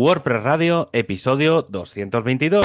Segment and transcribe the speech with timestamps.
[0.00, 2.62] WordPress Radio, episodio 222.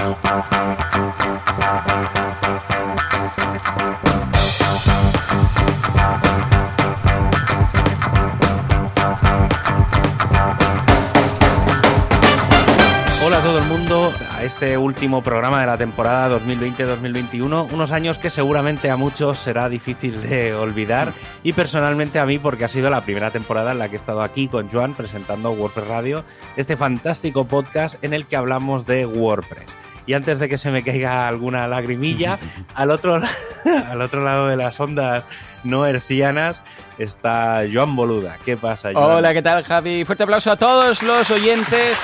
[14.45, 20.21] Este último programa de la temporada 2020-2021, unos años que seguramente a muchos será difícil
[20.21, 23.95] de olvidar y personalmente a mí porque ha sido la primera temporada en la que
[23.95, 26.23] he estado aquí con Joan presentando WordPress Radio,
[26.57, 29.75] este fantástico podcast en el que hablamos de WordPress.
[30.05, 32.37] Y antes de que se me caiga alguna lagrimilla,
[32.75, 33.19] al otro,
[33.89, 35.27] al otro lado de las ondas
[35.63, 36.61] no hercianas
[36.99, 38.37] está Joan Boluda.
[38.45, 39.17] ¿Qué pasa, Joan?
[39.17, 40.05] Hola, ¿qué tal, Javi?
[40.05, 41.97] Fuerte aplauso a todos los oyentes.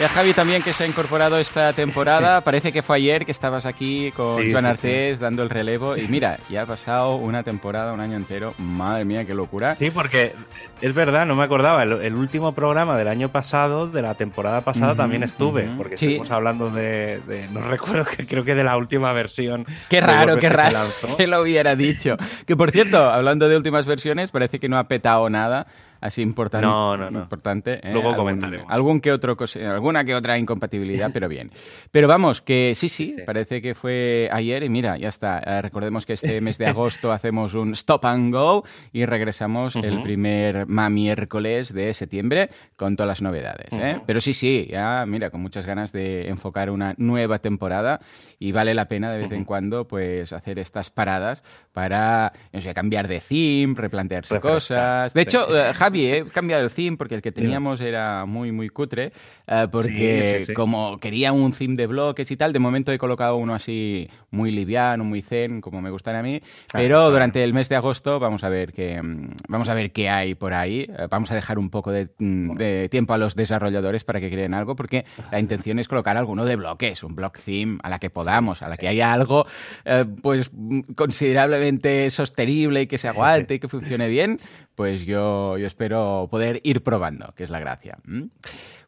[0.00, 2.40] Y a Javi también que se ha incorporado esta temporada.
[2.44, 5.96] Parece que fue ayer que estabas aquí con Sí, Joan sí, Artés dando el relevo.
[5.96, 8.54] Y mira, ya ha pasado una temporada, un año entero.
[8.58, 9.76] Madre mía, qué locura.
[9.76, 10.32] Sí, porque
[10.80, 11.84] es verdad, no me acordaba.
[11.84, 15.66] El, el último programa del año pasado, de la temporada pasada, Ujú, también estuve.
[15.68, 15.76] ujú.
[15.76, 16.06] Porque Sí.
[16.06, 19.64] estuvimos hablando de, de- No recuerdo que creo que de la última versión.
[19.88, 21.16] Qué raro, qué que raro lanzó.
[21.16, 22.16] que lo hubiera dicho.
[22.46, 25.68] Que por cierto, hablando de últimas versiones, parece que no ha petado nada
[26.04, 26.66] así importante.
[26.66, 27.20] No, no, no.
[27.22, 27.92] importante ¿eh?
[27.92, 28.66] Luego Algún- comentaremos.
[28.68, 31.50] Algún que otro, cos- alguna que otra incompatibilidad, pero bien.
[31.90, 33.22] Pero vamos, que sí, sí, Sí.
[33.26, 35.38] parece que fue ayer y mira, ya está.
[35.38, 40.02] Eh, recordemos que este mes de agosto hacemos un stop and go y regresamos el
[40.02, 43.68] primer ma miércoles de septiembre con todas las novedades.
[43.72, 44.00] ¿eh?
[44.06, 48.00] Pero sí, sí, ya mira, con muchas ganas de enfocar una nueva temporada
[48.38, 52.72] y vale la pena de vez en cuando pues hacer estas paradas para no sé,
[52.74, 55.14] cambiar de theme, replantearse Refrescar, cosas.
[55.14, 55.28] De sí.
[55.28, 59.12] hecho, eh, Javi, he cambiado el theme porque el que teníamos era muy, muy cutre,
[59.46, 60.54] eh, porque Sí, sí, sí.
[60.54, 64.50] como quería un theme de bloques y tal, de momento he colocado uno así muy
[64.52, 68.18] liviano, muy zen, como me gustan a mí, Ah, pero durante el mes de agosto
[68.20, 70.82] vamos a ver qué, mm, vamos a ver qué hay por ahí.
[70.96, 74.30] Eh, Vamos a dejar un poco de, mm, de tiempo a los desarrolladores para que
[74.30, 77.98] creen algo, porque la intención es colocar alguno de bloques, un block theme a la
[77.98, 79.46] que a la que haya algo
[79.84, 84.40] eh, pues mm, considerablemente sostenible y que se aguante y que funcione bien,
[84.74, 87.98] pues yo, yo espero poder ir probando, que es la gracia.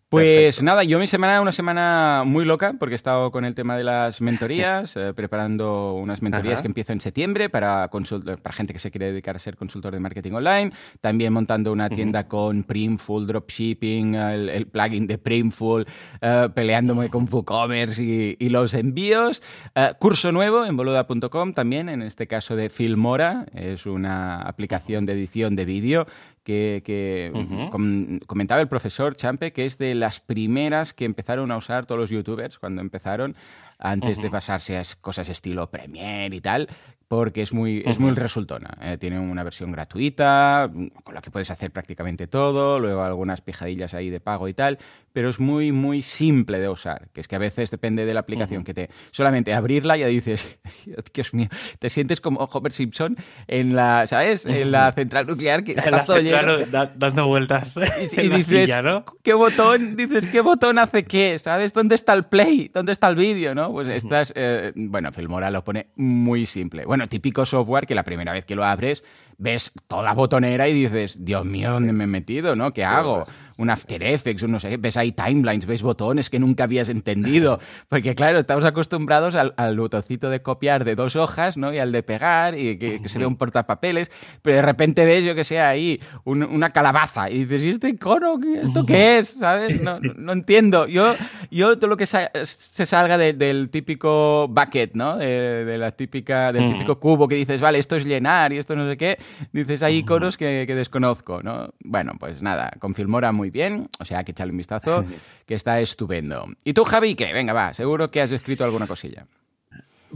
[0.09, 0.65] Pues Perfecto.
[0.65, 3.83] nada, yo mi semana, una semana muy loca, porque he estado con el tema de
[3.83, 6.63] las mentorías, eh, preparando unas mentorías Ajá.
[6.63, 9.99] que empiezo en septiembre para, para gente que se quiere dedicar a ser consultor de
[9.99, 15.85] marketing online, también montando una tienda con Primful, dropshipping, el, el plugin de Primful,
[16.21, 19.43] eh, peleándome con WooCommerce y, y los envíos.
[19.75, 25.15] Eh, curso nuevo en boluda.com también, en este caso de Filmora, es una aplicación de
[25.15, 26.07] edición de vídeo
[26.47, 27.33] que, que
[27.73, 32.01] com- comentaba el profesor Champe, que es de las primeras que empezaron a usar todos
[32.01, 33.35] los youtubers cuando empezaron,
[33.81, 36.69] antes de pasarse a cosas estilo Premiere y tal,
[37.09, 38.71] porque es muy, es muy resultona.
[38.81, 40.71] Eh, tiene una versión gratuita,
[41.03, 44.79] con la que puedes hacer prácticamente todo, luego algunas pijadillas ahí de pago y tal,
[45.17, 48.21] pero es muy, muy simple de usar, que es que a veces depende de la
[48.21, 48.91] aplicación que te...
[49.13, 50.59] Solamente abrirla ya dices,
[51.15, 53.17] Dios mío, te sientes como Homer Simpson
[53.49, 54.45] en la, ¿sabes?
[54.45, 56.37] En la central nuclear que está todo lleno.
[56.37, 57.79] central da- dando vueltas
[58.13, 59.07] Y, dices, silla, ¿no?
[59.23, 59.97] ¿qué botón?
[59.97, 61.39] Dices, ¿qué botón hace qué?
[61.39, 61.73] ¿Sabes?
[61.73, 62.71] ¿Dónde está el play?
[62.75, 63.55] ¿Dónde está el vídeo?
[63.55, 63.73] ¿no?
[63.73, 66.85] Pues estás, eh, bueno, Filmora lo pone muy simple.
[66.85, 69.03] Bueno, típico software que la primera vez que lo abres
[69.39, 72.55] ves toda la botonera y dices, Dios mío, ¿dónde me he metido?
[72.55, 72.75] ¿no?
[72.75, 73.25] ¿Qué hago?
[73.59, 76.89] Un After Effects, un no sé, qué, ves ahí timelines, ves botones que nunca habías
[76.89, 77.59] entendido.
[77.89, 81.73] Porque claro, estamos acostumbrados al, al botoncito de copiar de dos hojas, ¿no?
[81.73, 84.11] Y al de pegar y que, que se vea un portapapeles,
[84.43, 87.89] pero de repente ves, yo que sé, ahí un- una calabaza y dices, ¿y este
[87.89, 88.39] icono?
[88.41, 89.29] ¿Qué- ¿Esto qué es?
[89.29, 89.83] ¿Sabes?
[89.83, 90.87] No, no- no entiendo.
[90.87, 91.15] Yo,
[91.51, 95.17] yo todo lo que sa- se salga de- del típico bucket, ¿no?
[95.17, 98.77] De, de la típica, del típico cubo que dices, vale, esto es llenar y esto
[98.77, 99.19] no sé qué,
[99.53, 101.71] dices, hay iconos que, que desconozco, ¿no?
[101.83, 105.05] Bueno, pues nada, con Filmora muy bien, o sea, que echarle un vistazo,
[105.47, 106.47] que está estupendo.
[106.65, 107.33] ¿Y tú, Javi, qué?
[107.33, 109.27] Venga, va, seguro que has escrito alguna cosilla.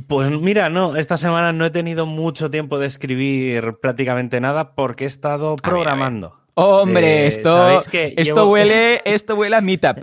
[0.06, 5.04] Pues mira, no, esta semana no he tenido mucho tiempo de escribir prácticamente nada porque
[5.04, 5.70] he estado A ver, a ver.
[5.70, 6.41] programando.
[6.54, 9.98] Hombre, Eh, esto, ¿sabéis que esto, llevo- huele, esto huele a Meetup.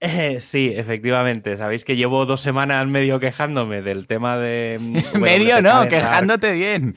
[0.00, 1.56] Eh, sí, efectivamente.
[1.56, 4.78] Sabéis que llevo dos semanas medio quejándome del tema de.
[4.80, 6.94] mm, bueno, Medio no, quejándote bien.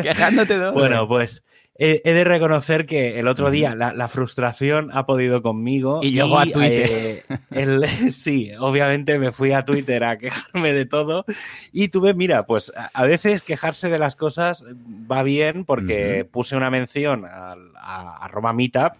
[0.00, 0.72] quejándote todo.
[0.72, 1.44] Bueno, pues
[1.82, 6.00] he, he de reconocer que el otro día la, la frustración ha podido conmigo.
[6.02, 6.90] Y llegó a Twitter.
[6.90, 11.24] eh, el- sí, obviamente me fui a Twitter a quejarme de todo.
[11.72, 14.62] Y tuve, mira, pues a, veces quejarse de las cosas
[15.10, 18.92] va bien porque puse una mención al, a, arroba meetup,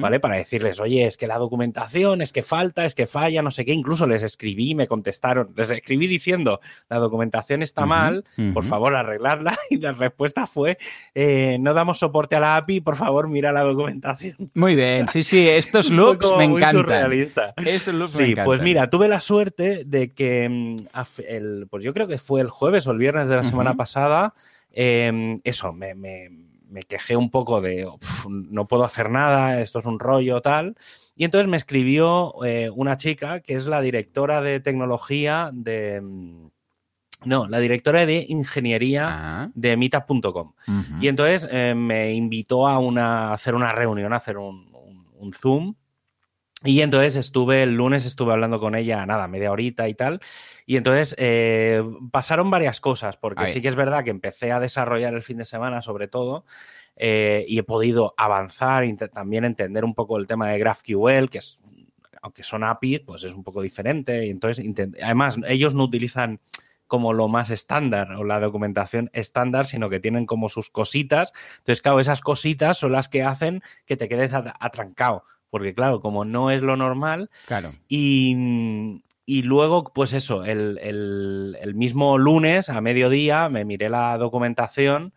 [0.00, 0.20] ¿vale?
[0.20, 3.64] Para decirles, oye, es que la documentación, es que falta, es que falla, no sé
[3.64, 3.72] qué.
[3.72, 5.52] Incluso les escribí y me contestaron.
[5.56, 8.24] Les escribí diciendo, la documentación está mal,
[8.54, 9.58] por favor, arreglarla.
[9.70, 10.76] Y la respuesta fue,
[11.14, 14.50] eh, no damos soporte a la API, por favor, mira la documentación.
[14.54, 16.82] Muy bien, sí, sí, estos looks me encantan.
[16.82, 17.54] Surrealista.
[17.56, 20.76] Estos looks sí, pues mira, tuve la suerte de que, mm,
[21.26, 24.34] el, pues yo creo que fue el jueves o el viernes de la semana pasada,
[24.72, 26.28] em, eso, me me
[26.80, 27.86] quejé un poco de
[28.28, 30.76] no puedo hacer nada, esto es un rollo tal.
[31.14, 36.00] Y entonces me escribió eh, una chica que es la directora de tecnología de...
[36.00, 36.48] Mm,
[37.24, 39.50] no, la directora de ingeniería ah.
[39.54, 40.54] de meetup.com.
[41.00, 44.72] Y entonces eh, me invitó a, una, hacer una reunión, a hacer un,
[45.32, 45.74] Zoom.
[46.64, 50.20] Y entonces estuve, el lunes estuve hablando con ella, nada, media horita y tal.
[50.66, 55.14] Y entonces eh, pasaron varias cosas, porque sí que es verdad que empecé a desarrollar
[55.14, 56.44] el fin de semana sobre todo.
[56.96, 61.38] Eh, y he podido avanzar, y también entender un poco el tema de GraphQL, que
[61.38, 61.64] es,
[62.20, 64.26] aunque son APIs, pues es un poco diferente.
[64.26, 64.64] Y entonces,
[65.02, 66.40] además, ellos no utilizan
[66.86, 71.32] como lo más estándar o la documentación estándar, sino que tienen como sus cositas.
[71.58, 75.24] Entonces, claro, esas cositas son las que hacen que te quedes atrancado.
[75.52, 77.28] Porque, claro, como no es lo normal.
[77.46, 77.74] Claro.
[77.86, 85.12] Y, y luego, pues eso, el, mismo lunes a mediodía me miré la documentación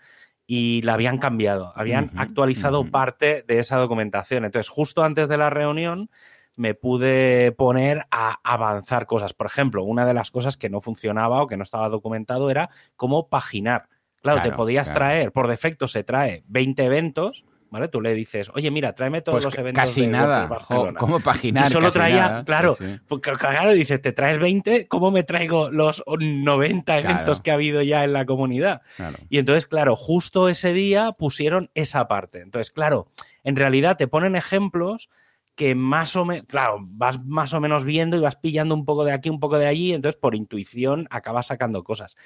[0.45, 4.43] y la habían cambiado, habían actualizado parte de esa documentación.
[4.43, 6.09] Entonces, justo antes de la reunión
[6.57, 9.33] me pude poner a avanzar cosas.
[9.33, 12.69] Por ejemplo, una de las cosas que no funcionaba o que no estaba documentado era
[12.97, 13.87] cómo paginar.
[14.21, 17.45] Claro, te podías traer, por defecto se trae 20 eventos,
[17.75, 17.89] ¿vale?
[17.89, 20.49] Tú le dices, oye, mira, tráeme todos pues los eventos casi de nada.
[20.97, 21.67] ¿Cómo paginar?
[21.67, 26.99] Y solo traía, claro, porque claro, dices, te traes 20, ¿cómo me traigo los 90
[26.99, 28.81] eventos que ha habido ya en la comunidad?
[29.29, 32.39] Y entonces, claro, justo ese día pusieron esa parte.
[32.39, 33.09] Entonces, claro,
[33.43, 35.09] en realidad te ponen ejemplos
[35.55, 39.05] que más o menos, claro, vas más o menos viendo y vas pillando un poco
[39.05, 42.17] de aquí, un poco de allí, entonces por intuición acabas sacando cosas.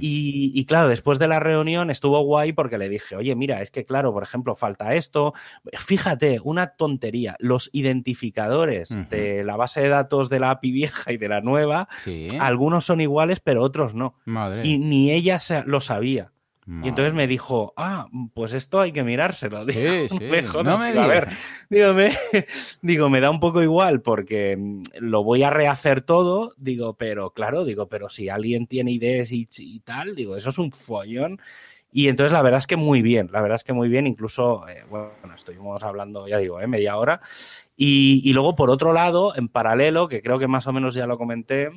[0.00, 3.84] y, claro, después de la reunión estuvo guay porque le dije, oye, mira, es que
[3.84, 5.32] claro, por ejemplo, falta esto.
[5.72, 11.16] Fíjate, una tontería, los identificadores de la base de datos de la API vieja y
[11.16, 11.88] de la nueva,
[12.40, 14.16] algunos son iguales, pero otros no.
[14.64, 16.32] Y ni ella lo sabía.
[16.64, 19.64] Y entonces me dijo, ah, pues esto hay que mirárselo.
[19.66, 21.28] Digo, no me a ver,
[21.68, 22.12] digo me,
[22.82, 27.30] digo, me da un poco igual porque mm, lo voy a rehacer todo, digo, pero
[27.30, 31.40] claro, digo, pero si alguien tiene ideas y, tal, digo, eso es un follón.
[31.90, 34.66] Y entonces la verdad es que muy bien, la verdad es que muy bien, incluso,
[34.68, 37.20] eh, bueno, estuvimos hablando, ya digo, eh, media hora.
[37.76, 41.06] Y, y, luego, por otro lado, en paralelo, que creo que más o menos ya
[41.06, 41.70] lo comenté,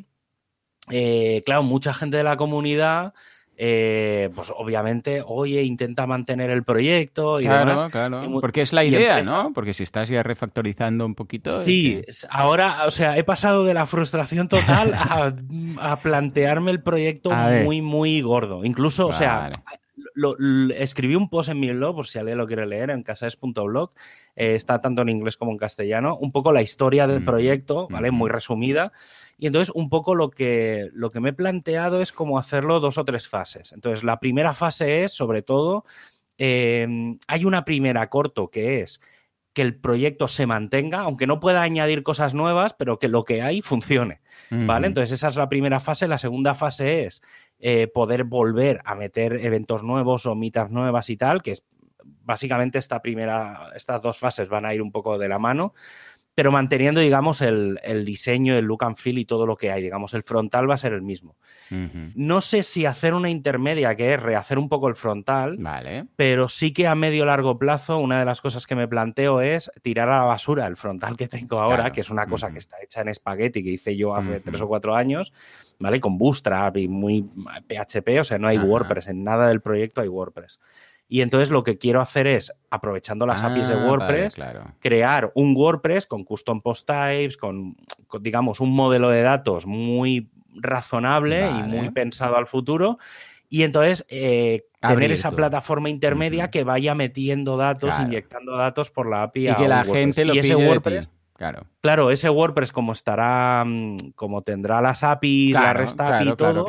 [0.91, 3.13] eh, claro, mucha gente de la comunidad
[3.57, 9.22] eh, pues obviamente, oye, intenta mantener el proyecto y claro, Claro, porque es la idea,
[9.22, 9.52] ¿no?
[9.54, 11.62] Porque si estás ya refactorizando un poquito.
[11.62, 15.34] Sí, ahora, o sea, he pasado de la frustración total a,
[16.04, 18.66] plantearme el proyecto muy, muy gordo.
[18.66, 19.50] Incluso, o sea,
[20.75, 23.91] escribí un post en mi blog, por si alguien lo quiere leer, en casaes.blog.
[24.35, 26.17] Eh, está tanto en inglés como en castellano.
[26.17, 28.12] Un poco la historia del proyecto, ¿vale?
[28.12, 28.91] Muy resumida.
[29.38, 32.97] Y entonces, un poco lo que, lo que me he planteado es cómo hacerlo dos
[32.97, 33.73] o tres fases.
[33.73, 35.85] Entonces, la primera fase es, sobre todo,
[36.38, 39.01] em, hay una primera corto que es
[39.56, 43.41] que el proyecto se mantenga, aunque no pueda añadir cosas nuevas, pero que lo que
[43.41, 44.19] hay funcione.
[44.51, 44.88] ¿Vale?
[44.88, 46.09] Entonces, esa es la primera fase.
[46.09, 47.21] La segunda fase es
[47.60, 51.66] eh, poder volver a meter eventos nuevos o mitas nuevas y tal, que es
[52.04, 55.74] básicamente esta primera, estas dos fases van a ir un poco de la mano
[56.35, 59.81] pero manteniendo, digamos, el, diseño, el look and feel y todo lo que hay.
[59.81, 61.37] Digamos, el frontal va a ser el mismo.
[61.69, 66.06] No sé si hacer una intermedia, que es rehacer un poco el frontal, vale.
[66.18, 69.71] pero sí que a medio largo plazo, una de las cosas que me planteo es
[69.81, 72.77] tirar a la basura el frontal que tengo ahora, que es una cosa que está
[72.83, 75.31] hecha en espagueti, que hice yo hace tres o cuatro años,
[75.80, 76.01] ¿vale?
[76.01, 80.09] Con Bootstrap y muy PHP, o sea, no hay WordPress, en nada del proyecto hay
[80.09, 80.59] WordPress.
[81.07, 84.35] Y entonces lo que quiero hacer es, aprovechando las APIs de ah, WordPress,
[84.80, 87.78] crear un WordPress con custom post types, con,
[88.21, 92.97] digamos, un modelo de datos muy razonable y muy pensado al futuro.
[93.50, 99.24] Y entonces eh, tener esa plataforma intermedia que vaya metiendo datos, inyectando datos por la
[99.24, 99.50] API.
[99.50, 101.65] Y que la gente lo y ese WordPress, Claro.
[101.81, 106.65] Claro, ese WordPress como estará, mm, como tendrá las APIs, la REST API y todo,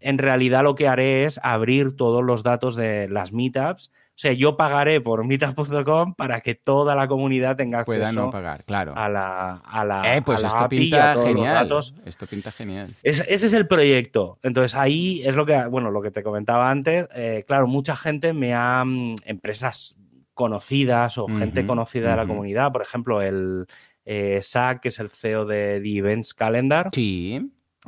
[0.00, 3.90] en realidad lo que haré es abrir todos los datos de las meetups.
[3.90, 8.30] O sea, yo pagaré por meetup.com para que toda la comunidad tenga acceso Pueda no
[8.30, 8.94] pagar, claro.
[8.96, 11.46] a la, a la, eh, pues a esto API, pinta a todos genial.
[11.46, 11.94] los datos.
[12.04, 12.88] Esto pinta genial.
[13.02, 14.38] ese es el proyecto.
[14.42, 17.06] Entonces ahí es lo que, bueno, lo que te comentaba antes.
[17.14, 19.94] Eh, claro, mucha gente me ha, mm, empresas
[20.38, 22.70] conocidas o gente conocida de la comunidad.
[22.70, 23.66] Por ejemplo, el
[24.10, 27.38] eh, Zach, que es el CEO de The Events Calendar, Sí.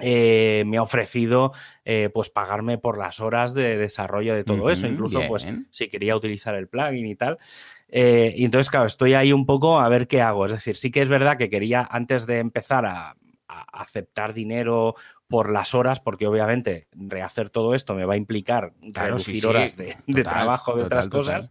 [0.00, 1.52] eh, me ha ofrecido
[1.86, 6.14] eh, pues pagarme por las horas de desarrollo de todo eso, incluso pues si quería
[6.14, 7.38] utilizar el plugin y tal.
[7.88, 10.44] Eh, y entonces, claro, estoy ahí un poco a ver qué hago.
[10.46, 13.16] Es decir, sí que es verdad que quería, antes de empezar a,
[13.48, 14.94] a aceptar dinero
[15.26, 19.46] por las horas, porque obviamente rehacer todo esto me va a implicar Claro, reducir sí.
[19.48, 21.18] horas de, trabajo, de otras total.
[21.20, 21.50] cosas.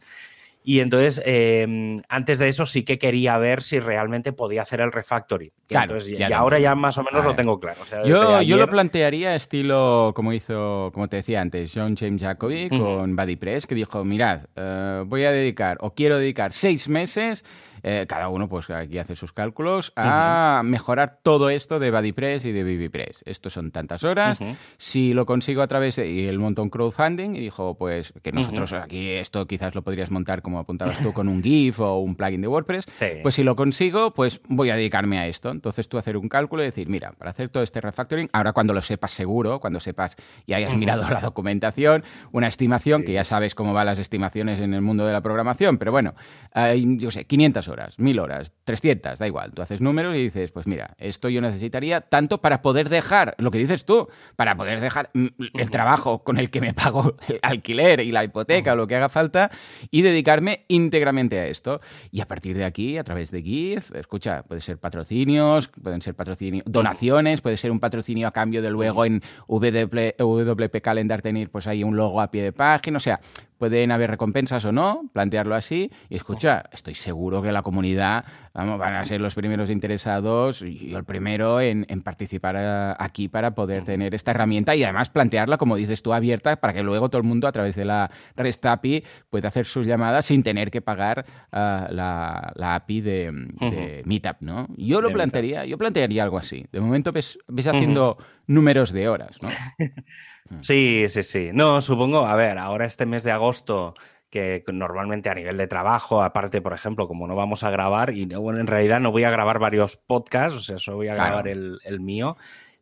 [0.69, 4.91] Y entonces, eh, antes de eso sí que quería ver si realmente podía hacer el
[4.91, 7.81] Claro, entonces, ya y ahora ya más o menos lo tengo claro.
[7.81, 11.97] O sea, desde Yo, yo lo plantearía estilo como hizo, como te decía antes, John
[11.97, 12.77] James Jacoby Ujú.
[12.77, 17.43] con BuddyPress, que dijo, mirad, eh, voy a dedicar o quiero dedicar seis meses,
[17.83, 22.51] eh, cada uno pues aquí hace sus cálculos, a mejorar todo esto de BuddyPress y
[22.51, 23.23] de BBPress.
[23.25, 24.39] Esto son tantas horas.
[24.77, 26.09] Si lo consigo a través de...
[26.09, 30.11] Y él montó un crowdfunding y dijo, pues que nosotros aquí esto quizás lo podrías
[30.11, 32.85] montar como apuntabas tú con un GIF o un plugin de WordPress.
[32.99, 33.05] Sí.
[33.21, 35.51] Pues si lo consigo, pues voy a dedicarme a esto.
[35.51, 38.73] Entonces tú hacer un cálculo y decir, mira, para hacer todo este refactoring, ahora cuando
[38.73, 43.55] lo sepas seguro, cuando sepas y hayas mirado la documentación, una estimación, que ya sabes
[43.55, 46.13] cómo van las estimaciones en el mundo de la programación, pero bueno,
[46.53, 49.51] hay, yo sé, 500 horas, 1000 horas, 300, da igual.
[49.53, 53.51] Tú haces números y dices, pues mira, esto yo necesitaría tanto para poder dejar, lo
[53.51, 57.39] que dices tú, para poder dejar mm, el trabajo con el que me pago el
[57.41, 59.51] alquiler y la hipoteca o lo que haga falta
[59.91, 61.81] y dedicarme íntegramente a esto.
[62.11, 66.15] Y a partir de aquí, a través de GIF, escucha, puede ser patrocinios, pueden ser
[66.15, 71.67] patrocinios, donaciones, puede ser un patrocinio a cambio de luego en WP Calendar tener pues
[71.67, 73.19] ahí un logo a pie de página, o sea,
[73.59, 75.91] pueden haber recompensas o no, plantearlo así.
[76.09, 80.89] Y escucha, estoy seguro que la comunidad vamos, van a ser los primeros interesados y
[80.89, 85.57] yo el primero en, en participar aquí para poder tener esta herramienta y además plantearla,
[85.57, 88.65] como dices tú, abierta para que luego todo el mundo a través de la REST
[88.65, 94.01] API pueda hacer sus llamadas sin tener que pagar ah, la, la API de, de
[94.05, 94.67] Meetup, ¿no?
[94.77, 96.65] Yo lo De plantearía, yo plantearía algo así.
[96.71, 99.49] De momento ves, ves haciendo números de horas, ¿no?
[100.61, 101.49] Sí, sí, sí.
[101.53, 103.93] No, supongo, a ver, ahora este mes de agosto,
[104.29, 108.25] que normalmente a nivel de trabajo, aparte, por ejemplo, como no vamos a grabar, y
[108.27, 111.15] no- bueno, en realidad no voy a grabar varios podcasts, o sea, solo voy a
[111.15, 111.27] Claro.
[111.29, 112.37] grabar el, el mío.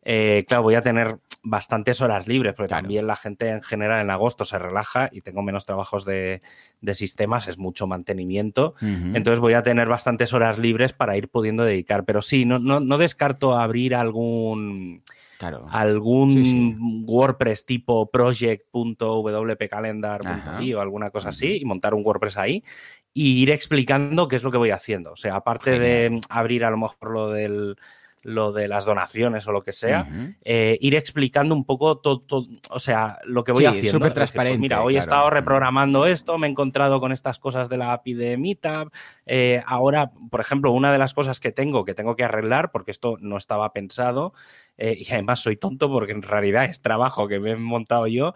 [0.10, 2.84] eh, claro, voy a tener bastantes horas libres, porque Claro.
[2.84, 6.42] también la gente en general en agosto se relaja y tengo menos trabajos de,
[6.80, 8.74] de sistemas, es mucho mantenimiento.
[8.82, 12.06] Entonces voy a tener bastantes horas libres para ir pudiendo dedicar.
[12.06, 15.04] Pero sí, no, no, no descarto abrir algún,
[15.38, 15.66] claro.
[15.70, 16.76] algún Sí, sí.
[17.06, 22.64] WordPress tipo project.wpcalendar.io o alguna cosa así y montar un WordPress ahí
[23.14, 25.12] y ir explicando qué es lo que voy haciendo.
[25.12, 27.78] O sea, aparte de abrir a lo mejor lo del
[28.24, 30.06] lo de las donaciones o lo que sea,
[30.44, 33.92] eh, ir explicando un poco todo, o sea, lo que voy Sí, haciendo.
[33.92, 37.40] súper decir, pues transparente, mira, hoy he estado reprogramando esto, me he encontrado con estas
[37.40, 38.92] cosas de la API de Meetup.
[39.28, 42.92] eh, ahora, por ejemplo, una de las cosas que tengo, que tengo que arreglar, porque
[42.92, 44.34] esto no estaba pensado,
[44.78, 48.34] eh, y además soy tonto porque en realidad es trabajo que me he montado yo,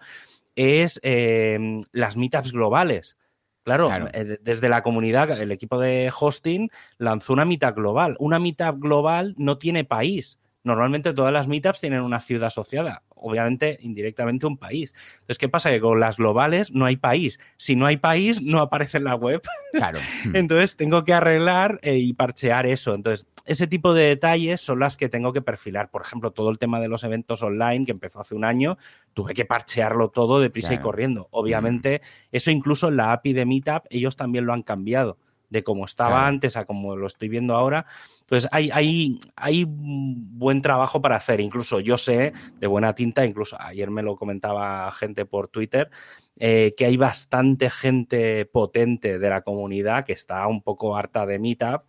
[0.54, 3.16] es eh, las meetups globales.
[3.64, 4.08] Claro, Claro.
[4.12, 6.68] eh, de- desde la comunidad, el equipo de hosting
[6.98, 8.16] lanzó una meetup global.
[8.18, 10.40] Una meetup global no tiene país.
[10.64, 14.94] Normalmente todas las meetups tienen una ciudad asociada, obviamente indirectamente un país.
[15.14, 15.70] Entonces, ¿qué pasa?
[15.70, 17.40] Que con las globales no hay país.
[17.56, 19.42] Si no hay país, no aparece en la web.
[19.72, 19.98] Claro.
[20.34, 22.94] Entonces, tengo que arreglar eh, y parchear eso.
[22.94, 25.90] Entonces, ese tipo de detalles son las que tengo que perfilar.
[25.90, 28.76] Por ejemplo, todo el tema de los eventos online, que empezó hace un año,
[29.14, 30.84] tuve que parchearlo todo deprisa y Claro.
[30.90, 31.28] corriendo.
[31.30, 35.18] Obviamente, eso incluso en la API de Meetup, ellos también lo han cambiado
[35.50, 36.26] de cómo estaba Claro.
[36.26, 37.84] antes a como lo estoy viendo ahora.
[38.22, 41.40] Entonces, hay, hay, hay buen trabajo para hacer.
[41.40, 45.90] Incluso yo sé de buena tinta, incluso ayer me lo comentaba gente por Twitter,
[46.38, 51.38] eh, que hay bastante gente potente de la comunidad que está un poco harta de
[51.38, 51.82] Meetup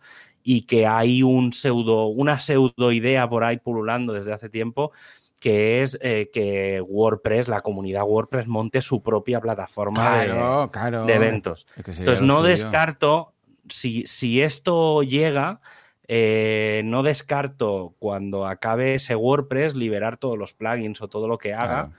[0.44, 4.92] y que hay un pseudo, una pseudo idea por ahí pululando desde hace tiempo
[5.40, 11.04] que es eh, que WordPress, la comunidad WordPress, monte su propia plataforma de- Claro, claro.
[11.04, 11.66] de, eventos.
[11.76, 12.48] Es que sería Entonces, no suyo.
[12.48, 13.34] descarto,
[13.68, 15.60] si, si esto llega,
[16.08, 21.52] eh, no descarto cuando acabe ese WordPress liberar todos los plugins o todo lo que
[21.52, 21.66] haga.
[21.66, 21.92] Claro.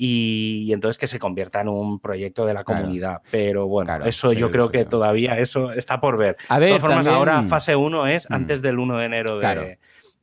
[0.00, 2.82] Y, y entonces que se convierta en un proyecto de la Claro.
[2.82, 3.20] comunidad.
[3.32, 6.36] Pero bueno, Claro, eso yo creo que todavía eso está por ver.
[6.48, 8.34] A De ver, todas formas, también- ahora fase 1 es Mm.
[8.34, 9.66] antes del 1 de enero de, Claro.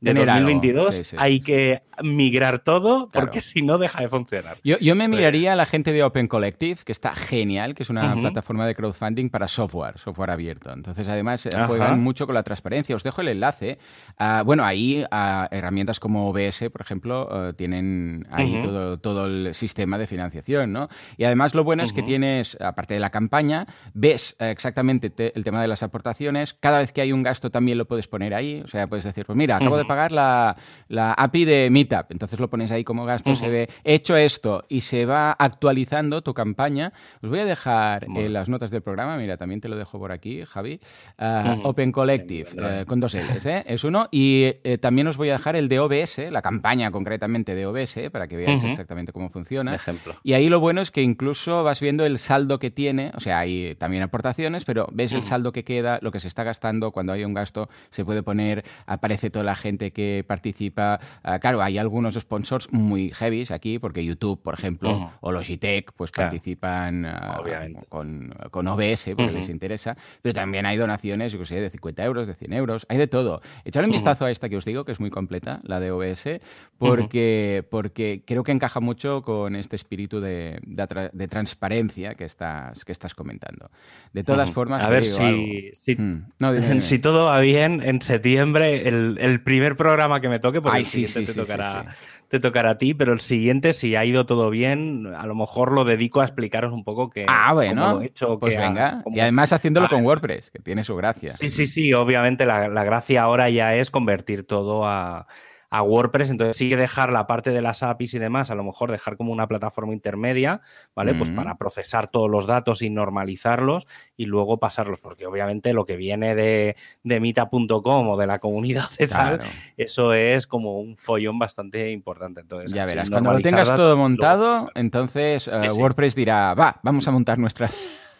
[0.00, 0.48] De Tener algo.
[0.50, 1.40] 2022 Sí, sí, hay sí.
[1.44, 3.26] que migrar todo Claro.
[3.26, 4.58] porque si no deja de funcionar.
[4.62, 7.88] Yo, yo me miraría a la gente de Open Collective, que está genial, que es
[7.90, 10.70] una plataforma de crowdfunding para software, software abierto.
[10.72, 11.66] Entonces, además, eh, Ajá.
[11.66, 12.94] juegan mucho con la transparencia.
[12.94, 13.78] Os dejo el enlace.
[14.18, 19.54] Ah, bueno, ahí ah, herramientas como OBS, por ejemplo, eh, tienen ahí todo, todo el
[19.54, 20.88] sistema de financiación, ¿no?
[21.16, 25.32] Y además lo bueno es que tienes, aparte de la campaña, ves eh, exactamente te-
[25.34, 26.52] el tema de las aportaciones.
[26.52, 28.60] Cada vez que hay un gasto también lo puedes poner ahí.
[28.62, 29.85] O sea, puedes decir, pues mira, acabo de.
[29.86, 30.56] Pagar la,
[30.88, 32.10] la API de Meetup.
[32.10, 36.22] Entonces lo pones ahí como gasto, se ve he hecho esto y se va actualizando
[36.22, 36.92] tu campaña.
[37.22, 38.20] Os voy a dejar Bueno.
[38.26, 40.80] en las notas del programa, mira, también te lo dejo por aquí, Javi.
[41.18, 41.68] Ujú.
[41.68, 43.64] Open Collective, Sí, eh, con dos L's, ¿eh?
[43.66, 44.08] es uno.
[44.10, 48.10] Y eh, también os voy a dejar el de OBS, la campaña concretamente de OBS,
[48.10, 49.74] para que veáis exactamente cómo Un funciona.
[49.74, 50.14] ejemplo.
[50.22, 53.40] Y ahí lo bueno es que incluso vas viendo el saldo que tiene, o sea,
[53.40, 57.12] hay también aportaciones, pero ves el saldo que queda, lo que se está gastando, cuando
[57.12, 60.98] hay un gasto se puede poner, aparece toda la gente que participa.
[61.22, 65.10] Ah, claro, hay algunos sponsors muy heavies aquí, porque YouTube, por ejemplo, Ujú.
[65.20, 66.30] o Logitech, pues Claro.
[66.30, 67.42] participan ah,
[67.88, 69.38] con, con OBS, porque Ujú.
[69.38, 72.86] les interesa, pero también hay donaciones, yo que sé, de 50 euros, de 100 euros,
[72.88, 73.40] hay de todo.
[73.64, 76.40] Echadle un vistazo a esta que os digo, que es muy completa, la de OBS,
[76.78, 82.84] porque, porque creo que encaja mucho con este espíritu de, de de transparencia que estás,
[82.84, 83.70] que estás comentando.
[84.12, 86.26] De todas formas, A ver digo si, si, Mm.
[86.38, 86.80] No, dime, dime.
[86.82, 90.82] si todo va bien, en septiembre, el, el primer programa que me toque, porque Ay,
[90.82, 91.84] el sí, siguiente sí, te, sí, tocará,
[92.28, 95.72] te tocará a ti, pero el siguiente, si ha ido todo bien, a lo mejor
[95.72, 98.38] lo dedico a explicaros un poco que, Ah, bueno, he hecho.
[98.38, 99.02] pues que venga.
[99.02, 101.32] cómo- Y además haciéndolo Ah, con WordPress, que tiene su gracia.
[101.32, 105.26] Sí, sí, sí, obviamente la, la gracia ahora ya es convertir todo a,
[105.70, 108.64] a WordPress, entonces sí que dejar la parte de las APIs y demás, a lo
[108.64, 110.60] mejor dejar como una plataforma intermedia,
[110.94, 111.14] ¿vale?
[111.14, 115.96] Pues para procesar todos los datos y normalizarlos y luego pasarlos, porque obviamente lo que
[115.96, 119.40] viene de, de Mita.com o de la comunidad de tal,
[119.76, 122.40] eso es como un follón bastante importante.
[122.40, 125.80] Entonces, Ya verás, cuando lo tengas todo montado, entonces eh, Sí, sí.
[125.80, 127.70] WordPress dirá, va, vamos a montar nuestra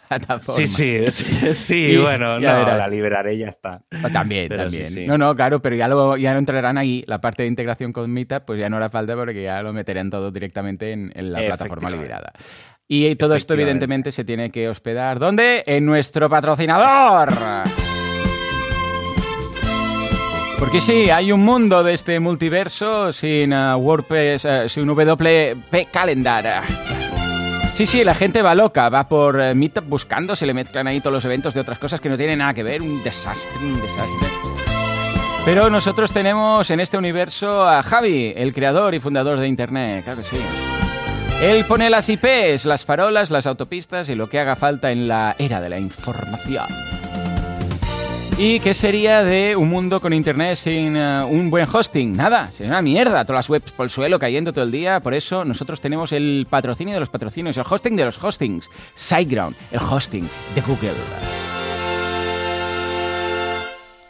[0.09, 0.67] plataforma.
[0.67, 0.67] Sí,
[1.11, 1.11] sí,
[1.55, 2.79] sí, bueno, ya no, verás.
[2.79, 3.83] la liberaré y ya está.
[4.03, 4.87] Ah, También, Pero también.
[4.87, 5.07] sí.
[5.07, 8.11] No, no, claro, pero ya lo, ya lo entrarán ahí, la parte de integración con
[8.13, 11.41] Meetup, pues ya no hará falta porque ya lo meterán todo directamente en, en la
[11.41, 12.33] plataforma liberada.
[12.89, 15.19] Y todo esto, evidentemente, se tiene que hospedar.
[15.19, 15.65] ¿Dónde?
[15.67, 17.31] En nuestro patrocinador.
[20.59, 26.63] Porque sí, hay un mundo de este multiverso sin eh, WordPress, eh, sin WP Calendar.
[27.76, 31.00] Sí, sí, la gente va loca, va por eh, Meetup buscando, se le mezclan ahí
[31.00, 33.78] todos los eventos de otras cosas que no tienen nada que ver, un desastre, un
[33.78, 34.28] desastre.
[35.45, 40.23] Pero nosotros tenemos en este universo a Javi, el creador y fundador de Internet, claro
[40.23, 40.38] que sí.
[41.42, 45.37] Él pone las IPs, las farolas, las autopistas y lo que haga falta en la
[45.38, 46.64] era de la información.
[48.38, 52.14] ¿Y qué sería de un mundo con internet sin eh, un buen hosting?
[52.14, 53.25] Nada, sería una mierda.
[53.25, 55.01] Todas las webs por el suelo cayendo todo el día.
[55.01, 58.68] Por eso nosotros tenemos el patrocinio de los patrocinios, el hosting de los hostings.
[58.94, 60.92] SiteGround, el hosting de Google.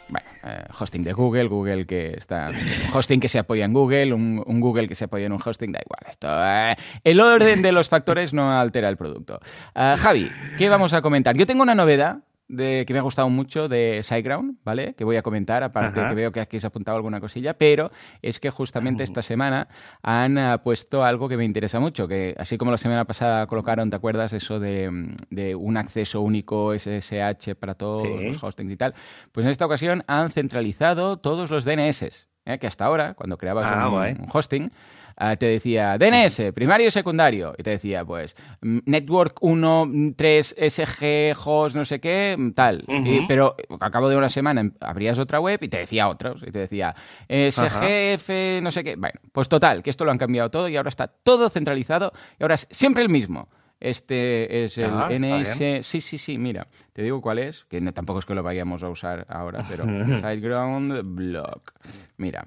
[0.09, 2.49] Bueno, eh, hosting de Google, Google que está.
[2.93, 5.79] Hosting que se apoya en Google, un, Google que se apoya en un hosting, da
[5.79, 6.01] igual.
[6.09, 9.39] Esto, eh, el orden de los factores no altera el producto.
[9.73, 11.37] Javi, ¿qué vamos a comentar?
[11.37, 14.93] Yo tengo una novedad de, que me ha gustado mucho de SiteGround, ¿vale?
[14.95, 16.09] Que voy a comentar, aparte Ajá.
[16.09, 19.67] que veo que aquí has apuntado alguna cosilla, pero es que justamente esta semana
[20.01, 23.89] han ah, puesto algo que me interesa mucho, que así como la semana pasada colocaron,
[23.89, 24.31] ¿te acuerdas?
[24.33, 28.27] Eso de, de un acceso único SSH para todos Sí.
[28.29, 28.93] los hostings y tal.
[29.31, 32.57] Pues en esta ocasión han centralizado todos los DNS, ¿eh?
[32.59, 34.71] que hasta ahora, cuando creabas Ah, un hosting,
[35.17, 40.55] ah, te decía DNS, primario y secundario, y te decía, pues, mm, Network 1, 3,
[40.57, 42.85] SG, host, no sé qué, mm, tal.
[42.87, 46.41] Y- pero al cabo de una semana em- abrías otra web y te decía otros,
[46.45, 46.95] y te decía
[47.27, 48.95] SGF, no sé qué.
[48.95, 52.43] Bueno, pues total, que esto lo han cambiado todo y ahora está todo centralizado y
[52.43, 53.49] ahora es siempre el mismo.
[53.79, 55.83] Este es el Ah, NS.
[55.83, 56.65] Sí, sí, sí, mira.
[56.93, 59.83] Te digo cuál es, que no- tampoco es que lo vayamos a usar ahora, pero
[60.21, 61.73] SiteGround Block.
[62.17, 62.45] Mira.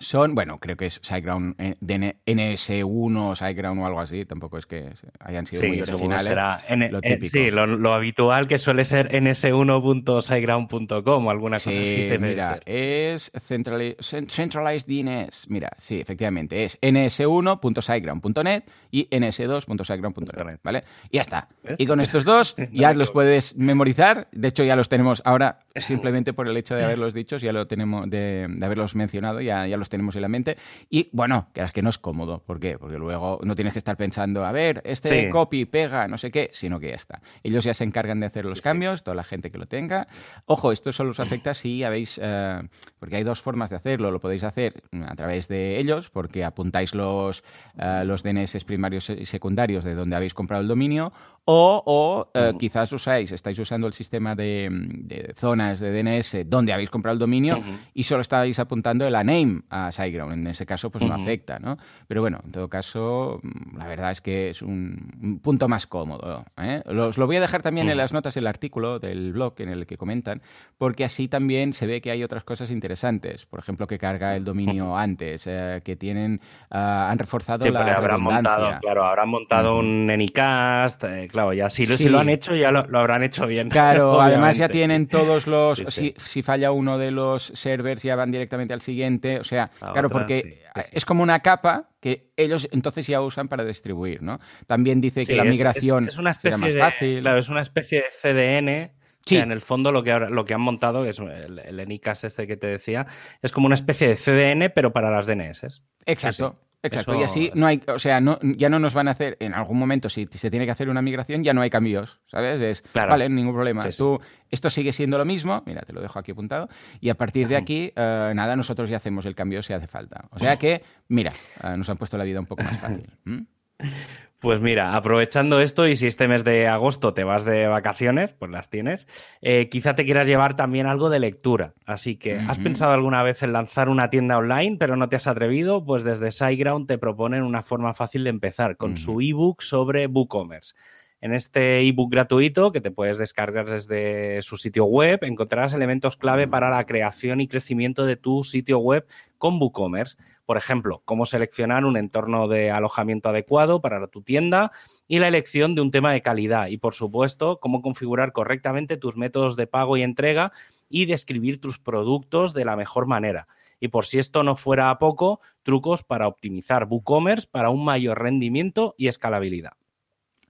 [0.00, 4.24] Son, bueno, creo que es SiteGround eh, DN NS1 o SiteGround o algo así.
[4.24, 4.88] Tampoco es que
[5.20, 6.26] hayan sido muy seguro originales.
[6.26, 7.32] será N- lo eh, típico.
[7.32, 11.84] sí, lo, lo habitual que suele ser ns1.siteground.com o alguna cosa así.
[11.84, 15.50] Sí, debe mira, es centrali- cen- Centralized DNS.
[15.50, 20.84] Mira, sí, efectivamente, es ns1.siteground.net y ns2.siteground.net, ¿vale?
[21.10, 21.48] Y ya está.
[21.62, 21.78] ¿Ves?
[21.78, 23.12] Y con estos dos No ya los equivoco.
[23.12, 24.28] puedes memorizar.
[24.32, 27.66] De hecho, ya los tenemos ahora simplemente por el hecho de haberlos dicho, ya lo
[27.66, 30.56] tenemos, de, de haberlos mencionado, ya, ya los tenemos en la mente.
[30.88, 32.38] Y bueno, que es que no es cómodo.
[32.38, 32.78] ¿Por qué?
[32.78, 36.48] Porque luego no tienes que estar pensando, a ver, este copy, pega, no sé qué,
[36.52, 37.20] sino que ya está.
[37.42, 40.08] Ellos ya se encargan de hacer los cambios, toda la gente que lo tenga.
[40.46, 42.62] Ojo, esto solo os afecta si habéis, eh,
[42.98, 44.10] porque hay dos formas de hacerlo.
[44.10, 47.42] Lo podéis hacer a través de ellos, porque apuntáis los,
[47.76, 51.12] uh, los DNS primarios y secundarios de donde habéis comprado el dominio,
[51.44, 57.14] o, eh, quizás usáis, estáis usando el sistema de, zonas de DNS donde habéis comprado
[57.14, 57.60] el dominio
[57.94, 60.32] y solo estáis apuntando el name a SiteGround.
[60.32, 61.76] En ese caso, pues no afecta, ¿no?
[62.06, 66.44] Pero bueno, en todo caso, mm, la verdad es que es un, punto más cómodo.
[66.56, 66.82] ¿eh?
[66.86, 69.86] Os lo voy a dejar también en las notas del artículo del blog en el
[69.86, 70.42] que comentan,
[70.78, 73.46] porque así también se ve que hay otras cosas interesantes.
[73.46, 78.22] Por ejemplo, que carga el dominio antes, eh, que tienen, ah, han reforzado la habrán
[78.22, 83.22] montado, claro, habrán montado un Anycast, claro, ya si, lo han hecho, ya lo, habrán
[83.22, 83.68] hecho bien.
[83.80, 85.78] Claro, además ya tienen todos los.
[85.88, 89.38] si, si, falla uno de los servers, ya van directamente al siguiente.
[89.38, 90.62] O sea, claro, porque
[90.92, 94.40] es como una capa que ellos entonces ya usan para distribuir, ¿no?
[94.66, 97.20] También dice que la migración es, una especie más fácil.
[97.20, 99.00] claro, es una especie de CDN.
[99.22, 99.36] Sí.
[99.36, 102.56] en el fondo lo que, lo que han montado, es el, el Enicas este que
[102.56, 103.06] te decía,
[103.42, 105.82] es como una especie de CDN, pero para las DNS.
[106.06, 106.58] Exacto.
[106.82, 109.52] Exacto, y así no hay, o sea, no, ya no nos van a hacer, en
[109.52, 112.60] algún momento, si se tiene que hacer una migración, ya no hay cambios, ¿sabes?
[112.60, 113.82] Es, vale, ningún problema.
[113.90, 114.18] Tú,
[114.50, 116.68] esto sigue siendo lo mismo, mira, te lo dejo aquí apuntado,
[117.00, 120.24] y a partir de aquí, eh, nada, nosotros ya hacemos el cambio si hace falta.
[120.30, 123.10] O sea que, mira, eh, nos han puesto la vida un poco más fácil.
[124.40, 128.50] Pues mira, aprovechando esto y si este mes de agosto te vas de vacaciones, pues
[128.50, 129.06] las tienes,
[129.42, 131.74] eh, quizá te quieras llevar también algo de lectura.
[131.84, 135.26] Así que, ¿has pensado alguna vez en lanzar una tienda online pero no te has
[135.26, 135.84] atrevido?
[135.84, 140.74] Pues desde SiteGround te proponen una forma fácil de empezar con su ebook sobre WooCommerce.
[141.22, 146.48] En este ebook gratuito que te puedes descargar desde su sitio web, encontrarás elementos clave
[146.48, 149.06] para la creación y crecimiento de tu sitio web
[149.36, 150.16] con WooCommerce.
[150.46, 154.72] Por ejemplo, cómo seleccionar un entorno de alojamiento adecuado para tu tienda
[155.08, 156.68] y la elección de un tema de calidad.
[156.68, 160.52] Y por supuesto, cómo configurar correctamente tus métodos de pago y entrega
[160.88, 163.46] y describir tus productos de la mejor manera.
[163.78, 168.94] Y por si esto no fuera poco, trucos para optimizar WooCommerce para un mayor rendimiento
[168.96, 169.79] y escalabilidad.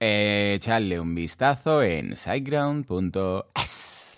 [0.03, 4.17] Eh, echarle un vistazo en siteground.es.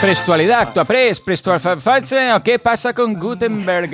[0.00, 3.90] Prestualidad, actuapres, prestualfalse, ¿qué pasa con Gutenberg?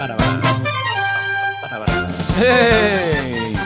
[0.00, 0.16] Para,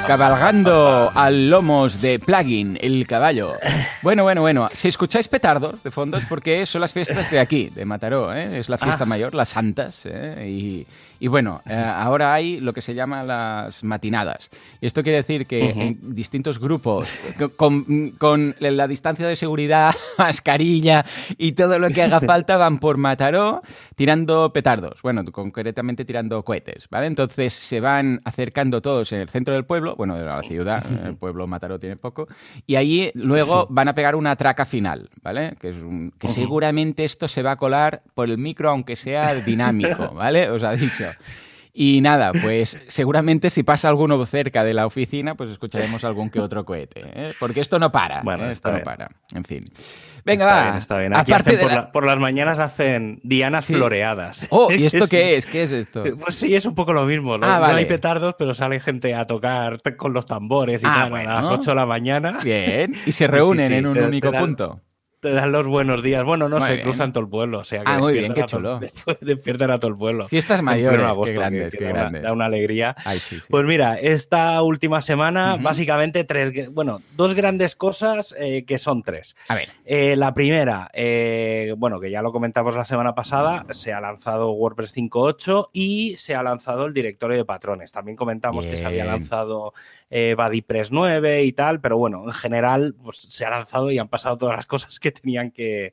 [0.08, 3.56] cabalgando al lomos de Plugin, el caballo.
[4.00, 4.68] Bueno, bueno, bueno.
[4.72, 8.32] Si escucháis petardos de fondo es porque son las fiestas de aquí, de Mataró.
[8.32, 8.58] ¿eh?
[8.58, 9.06] Es la fiesta ah.
[9.06, 10.06] mayor, las santas.
[10.06, 10.48] ¿eh?
[10.48, 10.86] Y
[11.20, 14.50] y bueno, eh, ahora hay lo que se llama las matinadas.
[14.80, 17.10] Y esto quiere decir que en distintos grupos,
[17.56, 21.04] con, la distancia de seguridad, mascarilla
[21.36, 23.62] y todo lo que haga falta, van por Mataró
[23.96, 25.02] tirando petardos.
[25.02, 27.06] Bueno, concretamente tirando cohetes, ¿vale?
[27.06, 31.16] Entonces se van acercando todos en el centro del pueblo, bueno, de la ciudad, el
[31.16, 32.28] pueblo Mataró tiene poco,
[32.66, 35.56] y allí luego van a pegar una traca final, ¿vale?
[35.60, 35.76] Que, es
[36.18, 40.48] que seguramente esto se va a colar por el micro, aunque sea dinámico, ¿vale?
[40.48, 41.04] Os ha dicho.
[41.74, 46.40] Y nada, pues seguramente si pasa alguno cerca de la oficina, pues escucharemos algún que
[46.40, 47.02] otro cohete.
[47.04, 47.32] ¿eh?
[47.38, 48.22] Porque esto no para.
[48.22, 48.52] Bueno, ¿eh?
[48.52, 49.08] esto no para.
[49.32, 49.64] En fin.
[50.28, 51.16] Venga, está Bien, está bien.
[51.16, 51.58] Aparte
[51.92, 54.46] por, las mañanas hacen dianas floreadas.
[54.50, 55.46] Oh, ¿y esto qué es?
[55.46, 56.04] ¿Qué es esto?
[56.20, 57.38] Pues sí, es un poco lo mismo.
[57.38, 57.46] ¿no?
[57.46, 61.16] Ah, no hay petardos, pero sale gente a tocar con los tambores y ah, tal
[61.16, 62.38] a las 8 de la mañana.
[62.42, 62.94] Bien.
[63.06, 64.82] Y se reúnen en un único punto
[65.20, 66.24] te dan los buenos días.
[66.24, 67.60] Bueno, no sé, cruzan todo el pueblo.
[67.60, 68.80] O sea, que ah, muy bien, qué chulo.
[69.20, 70.28] despiertan a todo el pueblo.
[70.28, 72.22] Fiestas mayores, qué grandes, qué grandes.
[72.22, 72.94] Da una alegría.
[73.48, 79.36] Pues mira, esta última semana, básicamente tres, bueno, dos grandes cosas eh, que son tres.
[79.48, 79.68] A ver.
[79.84, 84.52] Eh, la primera, eh, bueno, que ya lo comentamos la semana pasada, se ha lanzado
[84.52, 87.90] WordPress 5.8 y se ha lanzado el directorio de patrones.
[87.90, 89.72] También comentamos que se había lanzado
[90.10, 94.36] BuddyPress 9 y tal, pero bueno, en general pues, se ha lanzado y han pasado
[94.36, 95.92] todas las cosas que tenían que,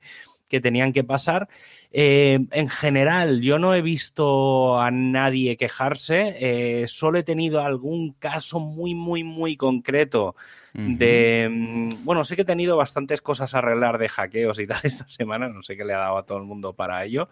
[0.49, 1.47] que tenían que pasar.
[1.91, 8.11] Eh, en general, yo no he visto a nadie quejarse, eh, solo he tenido algún
[8.13, 10.35] caso muy, muy, muy concreto
[10.73, 11.47] de...
[11.49, 15.07] Mm, bueno, sé que he tenido bastantes cosas a arreglar de hackeos y tal esta
[15.07, 17.29] semana, no sé qué le ha dado a todo el mundo para ello,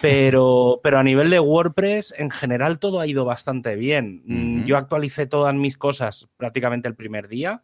[0.00, 4.64] pero, pero a nivel de WordPress, en general todo ha ido bastante bien.
[4.64, 7.60] Yo actualicé todas mis cosas prácticamente el primer día.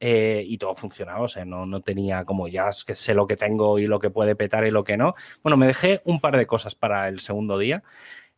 [0.00, 3.36] Eh, y todo funcionaba, o sea, no, no, tenía como ya que sé lo que
[3.36, 5.14] tengo y lo que puede petar y lo que no.
[5.42, 7.82] Bueno, me dejé un par de cosas para el segundo día,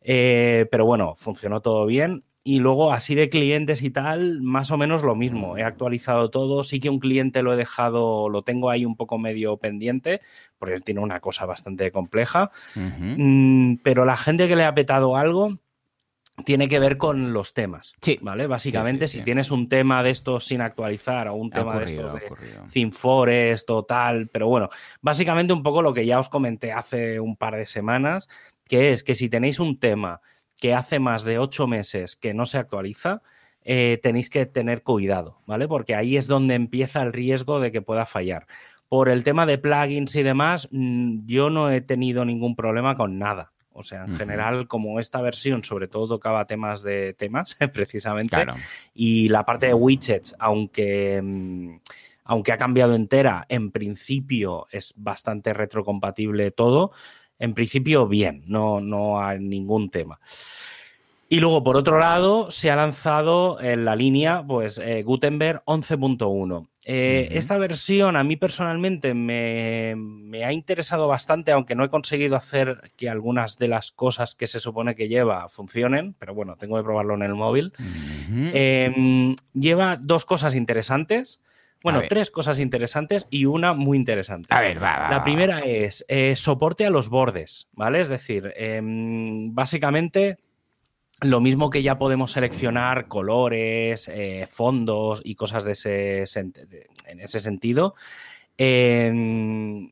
[0.01, 2.23] eh, pero bueno, funcionó todo bien.
[2.43, 5.57] y luego así de clientes y tal, más o menos lo mismo.
[5.57, 6.63] He actualizado todo.
[6.63, 10.21] Sí que un cliente lo he dejado, lo tengo ahí un poco medio pendiente,
[10.57, 12.49] porque tiene una cosa bastante compleja.
[12.75, 15.59] Mm, pero la gente que le ha petado algo
[16.45, 17.93] tiene que ver con los temas.
[18.01, 18.17] Sí.
[18.21, 18.47] ¿Vale?
[18.47, 22.21] Básicamente, si tienes un tema de estos sin actualizar o un tema de estos de
[22.71, 24.69] ThemeForest o tal, pero bueno,
[25.01, 28.27] básicamente un poco lo que ya os comenté hace un par de semanas,
[28.67, 30.21] que es que si tenéis un tema
[30.59, 33.21] que hace más de ocho meses que no se actualiza,
[33.63, 35.67] eh, tenéis que tener cuidado, ¿vale?
[35.67, 38.47] Porque ahí es donde empieza el riesgo de que pueda fallar.
[38.89, 43.19] Por el tema de plugins y demás, mm, yo no he tenido ningún problema con
[43.19, 43.50] nada.
[43.73, 48.37] O sea, en general, como esta versión sobre todo tocaba temas de temas, precisamente,
[48.93, 51.79] y la parte de widgets, aunque, mm,
[52.25, 56.91] aunque ha cambiado entera, en principio es bastante retrocompatible todo,
[57.39, 60.19] en principio bien, no, no hay ningún tema.
[61.31, 66.67] Y luego, por otro lado, se ha lanzado en la línea pues, eh, Gutenberg 11.1.
[66.83, 72.91] Eh, esta versión a mí personalmente me, ha interesado bastante, aunque no he conseguido hacer
[72.95, 76.83] que algunas de las cosas que se supone que lleva funcionen, pero bueno, tengo que
[76.83, 77.73] probarlo en el móvil.
[78.53, 81.39] Em, lleva dos cosas interesantes.
[81.83, 84.47] Bueno, tres cosas interesantes y una muy interesante.
[84.51, 85.07] A ver, va.
[85.09, 87.99] La primera es eh, soporte a los bordes, ¿vale?
[87.99, 90.37] Es decir, em, básicamente
[91.21, 97.39] lo mismo que ya podemos seleccionar colores, eh, fondos y cosas de ese, en ese
[97.39, 97.95] sentido.
[98.57, 99.89] Em,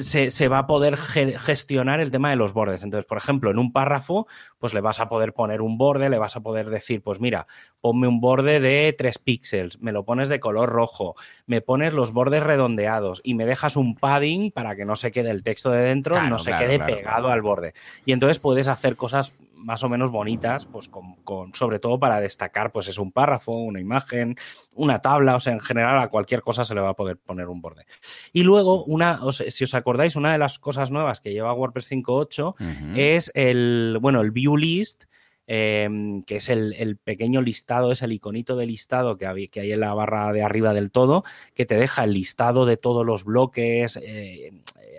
[0.00, 2.82] se, va a poder gestionar el tema de los bordes.
[2.82, 4.26] Entonces, por ejemplo, en un párrafo,
[4.58, 7.46] pues le vas a poder poner un borde, le vas a poder decir, pues mira,
[7.80, 11.14] ponme un borde de 3 píxeles, me lo pones de color rojo,
[11.46, 15.30] me pones los bordes redondeados y me dejas un padding para que no se quede
[15.30, 17.74] el texto de dentro, no se quede pegado al borde.
[18.04, 19.34] Y entonces puedes hacer cosas
[19.64, 23.80] más o menos bonitas, pues con, sobre todo para destacar, pues es un párrafo, una
[23.80, 24.36] imagen,
[24.74, 27.48] una tabla, o sea, en general a cualquier cosa se le va a poder poner
[27.48, 27.86] un borde.
[28.32, 32.96] Y luego, una, si os acordáis, una de las cosas nuevas que lleva WordPress 5.8
[32.96, 35.04] es el, bueno, el view list,
[35.46, 39.72] em, que es el, pequeño listado, es el iconito de listado que hay, que hay,
[39.72, 41.24] en la barra de arriba del todo,
[41.54, 44.52] que te deja el listado de todos los bloques eh,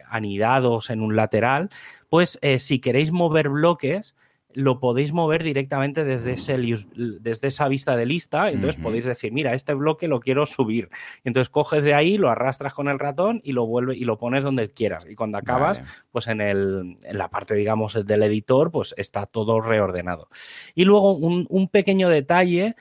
[0.10, 1.70] anidados en un lateral.
[2.10, 4.16] Pues eh, si queréis mover bloques,
[4.56, 6.58] lo podéis mover directamente desde, ese,
[6.96, 8.50] desde esa vista de lista.
[8.50, 10.90] Entonces podéis decir, mira, este bloque lo quiero subir.
[11.24, 14.44] Entonces coges de ahí, lo arrastras con el ratón y lo vuelve y lo pones
[14.44, 15.06] donde quieras.
[15.10, 19.60] Y cuando acabas, pues en, el, en la parte, digamos, del editor, pues está todo
[19.60, 20.30] reordenado.
[20.74, 22.76] Y luego un, un pequeño detalle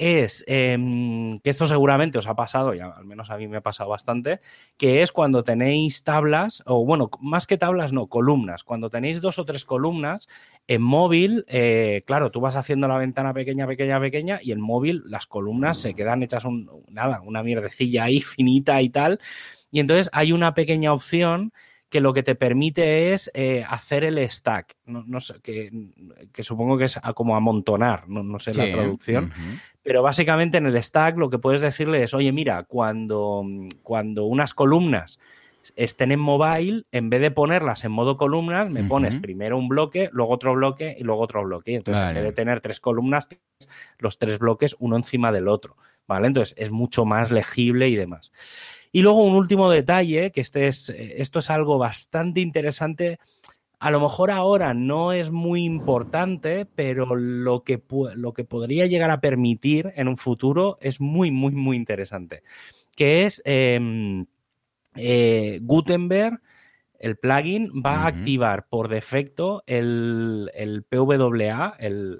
[0.00, 3.60] es em, que esto seguramente os ha pasado, y al menos a mí me ha
[3.60, 4.38] pasado bastante,
[4.78, 8.64] que es cuando tenéis tablas, o bueno, más que tablas, no, columnas.
[8.64, 10.26] Cuando tenéis dos o tres columnas,
[10.66, 15.02] en móvil, eh, claro, tú vas haciendo la ventana pequeña, pequeña, pequeña, y en móvil
[15.04, 19.20] las columnas se quedan hechas un, nada, una mierdecilla ahí finita y tal.
[19.70, 21.52] Y entonces hay una pequeña opción
[21.90, 25.70] que lo que te permite es eh, hacer el stack, no, sé, que,
[26.38, 29.32] supongo que es como amontonar, no, sé la traducción,
[29.82, 33.44] pero básicamente en el stack lo que puedes decirle es, oye, mira, cuando,
[33.82, 35.18] cuando unas columnas
[35.76, 40.10] estén en mobile, en vez de ponerlas en modo columnas, me pones primero un bloque,
[40.12, 41.74] luego otro bloque y luego otro bloque.
[41.74, 43.28] Entonces, en vez de tener tres columnas,
[43.98, 45.76] los tres bloques uno encima del otro,
[46.06, 46.28] ¿vale?
[46.28, 48.32] Entonces, es mucho más legible y demás.
[48.92, 53.18] Y luego un último detalle, que este es, eh, esto es algo bastante interesante.
[53.78, 57.82] A lo mejor ahora no es muy importante, pero lo que,
[58.14, 62.42] lo que podría llegar a permitir en un futuro es muy, muy, muy interesante.
[62.96, 64.26] Que es em,
[64.96, 66.40] eh, Gutenberg,
[66.98, 72.18] el plugin, va a activar por defecto el, el PWA, el,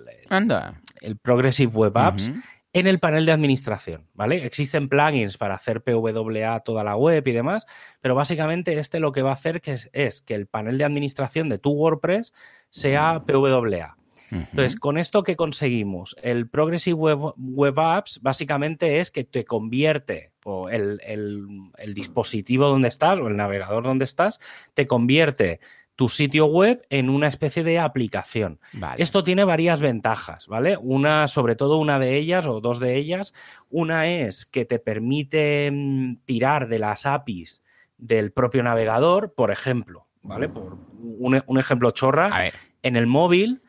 [1.03, 2.33] el Progressive Web Apps
[2.73, 4.45] en el panel de administración, ¿vale?
[4.45, 7.67] Existen plugins para hacer PWA toda la web y demás,
[8.01, 11.49] pero básicamente este lo que va a hacer que es, que el panel de administración
[11.49, 12.33] de tu WordPress
[12.71, 13.97] sea PWA.
[14.33, 20.31] Entonces, con esto que conseguimos, el Progressive Web, Apps básicamente es que te convierte
[20.71, 24.39] el, el dispositivo donde estás o el navegador donde estás,
[24.75, 25.59] te convierte
[26.01, 28.59] tu sitio web en una especie de aplicación.
[28.97, 30.79] Esto tiene varias ventajas, ¿vale?
[30.81, 33.35] Una, sobre todo una de ellas o dos de ellas,
[33.69, 37.63] una es que te permite mm, tirar de las APIs
[37.99, 40.49] del propio navegador, por ejemplo, ¿vale?
[40.49, 42.47] Por un, ejemplo chorra,
[42.83, 43.61] en el móvil,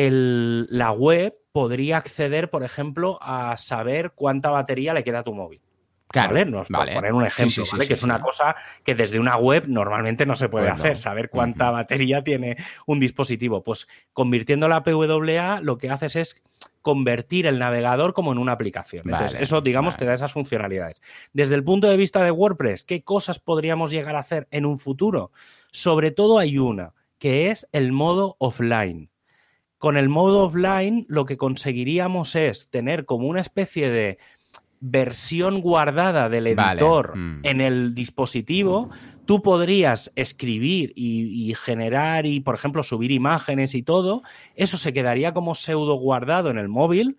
[0.00, 5.60] la web podría acceder, por ejemplo, a saber cuánta batería le queda a tu móvil.
[6.14, 6.44] ¿Vale?
[6.44, 7.86] Nos, por poner un ejemplo, ¿vale?
[7.86, 11.70] que es una cosa que desde una web normalmente no se puede hacer, saber cuánta
[11.70, 13.62] batería tiene un dispositivo.
[13.62, 16.42] Pues convirtiendo la PWA lo que haces es
[16.82, 19.08] convertir el navegador como en una aplicación.
[19.08, 21.00] Entonces, eso, digamos, te da esas funcionalidades.
[21.32, 24.78] Desde el punto de vista de WordPress, ¿qué cosas podríamos llegar a hacer en un
[24.78, 25.32] futuro?
[25.72, 29.10] Sobre todo hay una, que es el modo offline.
[29.78, 34.18] Con el modo offline lo que conseguiríamos es tener como una especie de
[34.86, 37.40] versión guardada del editor mm.
[37.42, 38.90] en el dispositivo,
[39.24, 44.22] tú podrías escribir y, generar y, por ejemplo, subir imágenes y todo,
[44.56, 47.16] eso se quedaría como pseudo guardado en el móvil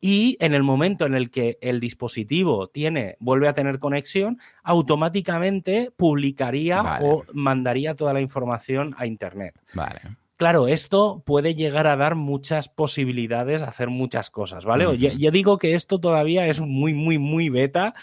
[0.00, 5.90] y en el momento en el que el dispositivo tiene, vuelve a tener conexión, automáticamente
[5.96, 9.60] publicaría o mandaría toda la información a Internet.
[9.74, 10.02] Vale.
[10.38, 14.96] Claro, esto puede llegar a dar muchas posibilidades, hacer muchas cosas, ¿vale?
[14.96, 17.94] ya, digo que esto todavía es muy, muy, muy beta,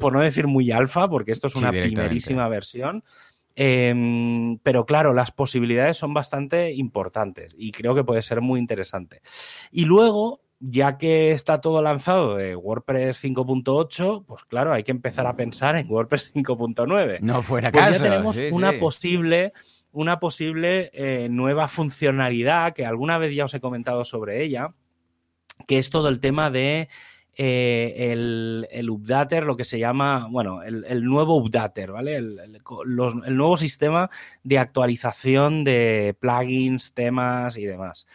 [0.00, 3.04] por no decir muy alfa, porque esto es una primerísima versión.
[3.54, 9.20] Em, pero claro, las posibilidades son bastante importantes y creo que puede ser muy interesante.
[9.70, 15.26] Y luego, ya que está todo lanzado de WordPress 5.8, pues claro, hay que empezar
[15.26, 17.20] a pensar en WordPress 5.9.
[17.20, 17.98] No fuera pues caso.
[17.98, 19.52] Ya tenemos una posible
[19.94, 24.74] una posible eh, nueva funcionalidad que alguna vez ya os he comentado sobre ella,
[25.66, 26.88] que es todo el tema de
[27.36, 28.12] eh,
[28.70, 32.16] el, updater, lo que se llama, bueno, el, nuevo updater, ¿vale?
[32.16, 32.60] El,
[33.30, 34.10] nuevo sistema
[34.42, 38.06] de actualización de plugins, temas y demás.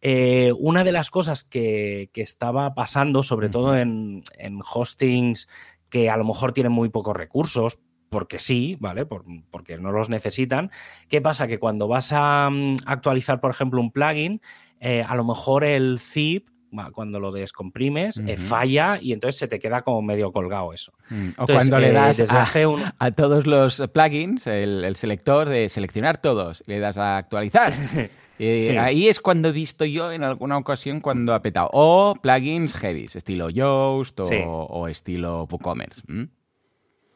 [0.00, 5.48] Eh, una de las cosas que, estaba pasando, sobre todo en, en, hostings
[5.88, 7.80] que a lo mejor tienen muy pocos recursos,
[8.12, 9.06] porque sí, ¿vale?
[9.06, 10.70] porque no los necesitan.
[11.08, 11.48] ¿Qué pasa?
[11.48, 14.42] Que cuando vas a mm, actualizar, por ejemplo, un plugin,
[14.80, 16.48] eh, a lo mejor el zip
[16.92, 20.92] cuando lo descomprimes, eh, falla y entonces se te queda como medio colgado eso.
[21.10, 22.20] Mm, o cuando le eh, das
[22.98, 27.72] a, todos los plugins el, selector de seleccionar todos, le das a actualizar.
[28.78, 31.70] Ahí es cuando he visto yo en alguna ocasión cuando ha petado.
[31.72, 36.02] O plugins heavy, estilo Yoast o, estilo WooCommerce.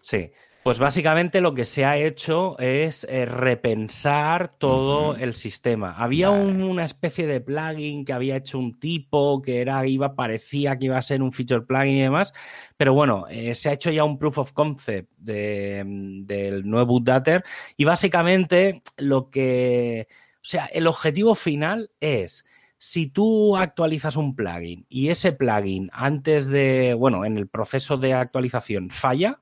[0.00, 0.30] Sí.
[0.66, 5.94] Pues básicamente lo que se ha hecho es eh, repensar todo el sistema.
[5.96, 10.86] Había una especie de plugin que había hecho un tipo que era, iba, parecía que
[10.86, 12.32] iba a ser un feature plugin y demás,
[12.76, 17.44] pero bueno, eh, se ha hecho ya un proof of concept del nuevo Updater
[17.76, 22.44] y básicamente lo que, o sea, el objetivo final es
[22.76, 28.14] si tú actualizas un plugin y ese plugin antes de, bueno, en el proceso de
[28.14, 29.38] actualización falla,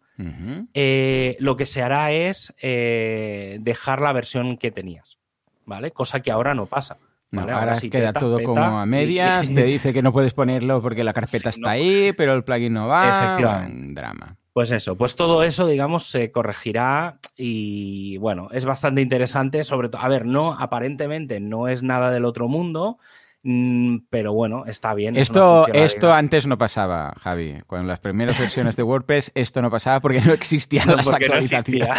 [0.74, 5.18] eh, lo que se hará es eh, dejar la versión que tenías,
[5.64, 5.90] ¿vale?
[5.90, 6.98] Cosa que ahora no pasa.
[7.32, 11.50] ahora, queda todo como a medias, te dice que no puedes ponerlo porque la carpeta
[11.50, 13.10] está ahí, pero el plugin no va.
[13.10, 13.94] Efectivamente.
[14.00, 14.36] drama.
[14.54, 20.00] Pues eso, pues todo eso, digamos, se corregirá y bueno, es bastante interesante, sobre todo,
[20.02, 22.98] a ver, no, aparentemente no es nada del otro mundo,
[24.08, 25.16] pero bueno, está bien.
[25.16, 27.58] Esto, esto antes no pasaba, Javi.
[27.66, 31.90] Con las primeras versiones de WordPress, esto no pasaba porque no existían las actualizaciones.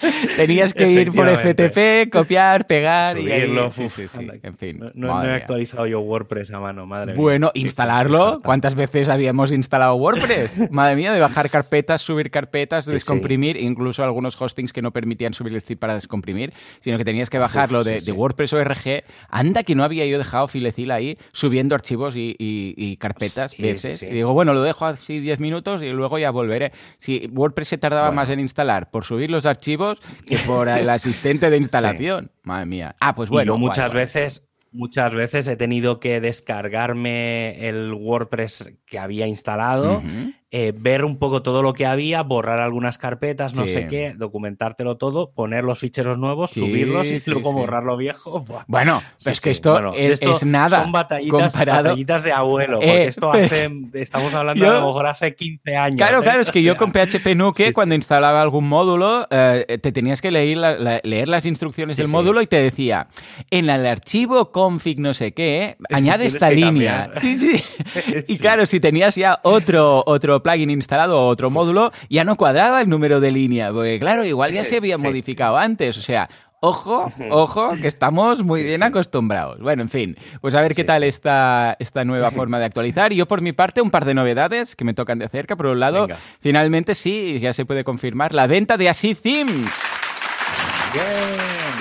[0.36, 3.28] Tenías que ir por FTP, copiar, pegar y
[3.70, 4.28] sí, sí, sí.
[4.42, 4.84] En fin.
[4.94, 7.20] No, he actualizado yo WordPress a mano, madre mía.
[7.20, 8.40] Bueno, instalarlo.
[8.44, 10.70] ¿Cuántas veces habíamos instalado WordPress?
[10.70, 15.54] madre mía, de bajar carpetas, subir carpetas, descomprimir, incluso algunos hostings que no permitían subir
[15.54, 19.04] el zip para descomprimir, sino que tenías que bajarlo de, de, WordPress ORG.
[19.28, 20.46] Anda que no había yo dejado
[20.90, 24.02] ahí subiendo archivos y, carpetas veces.
[24.02, 26.72] Y digo, bueno, lo dejo así 10 minutos y luego ya volveré.
[26.98, 31.50] Si WordPress se tardaba más en instalar por subir los archivos que por el asistente
[31.50, 32.30] de instalación.
[32.42, 32.94] Madre mía.
[33.00, 33.58] Ah, pues bueno.
[33.58, 40.02] muchas veces muchas veces he tenido que descargarme el WordPress que había instalado,
[40.56, 44.96] eh, ver un poco todo lo que había, borrar algunas carpetas, no sé qué, documentártelo
[44.98, 48.44] todo, poner los ficheros nuevos, subirlos y luego borrar lo viejo.
[48.68, 50.82] Bueno, es que esto, es, nada.
[50.82, 55.76] Son batallitas, de abuelo, porque eh, esto hace, estamos hablando a lo mejor hace 15
[55.76, 55.96] años.
[55.96, 56.22] Claro, ¿eh?
[56.22, 61.02] claro, es que yo con PHP Nuke, cuando instalaba algún módulo, te tenías que leer,
[61.02, 63.08] leer las instrucciones del módulo y te decía,
[63.50, 67.10] en el archivo config no sé qué, añade esta línea.
[67.16, 67.64] Sí, sí.
[68.28, 72.82] Y claro, si tenías ya otro, otro plugin instalado o otro módulo, ya no cuadraba
[72.82, 76.28] el número de línea, porque claro, igual ya se había modificado antes, o sea,
[76.66, 79.60] Ojo, ojo, que estamos muy bien acostumbrados.
[79.60, 83.12] Bueno, en fin, pues a ver qué tal esta, esta nueva forma de actualizar.
[83.12, 85.56] Y yo, por mi parte, un par de novedades que me tocan de cerca.
[85.56, 86.06] Por un lado,
[86.40, 89.70] finalmente sí, ya se puede confirmar la venta de Así Themes.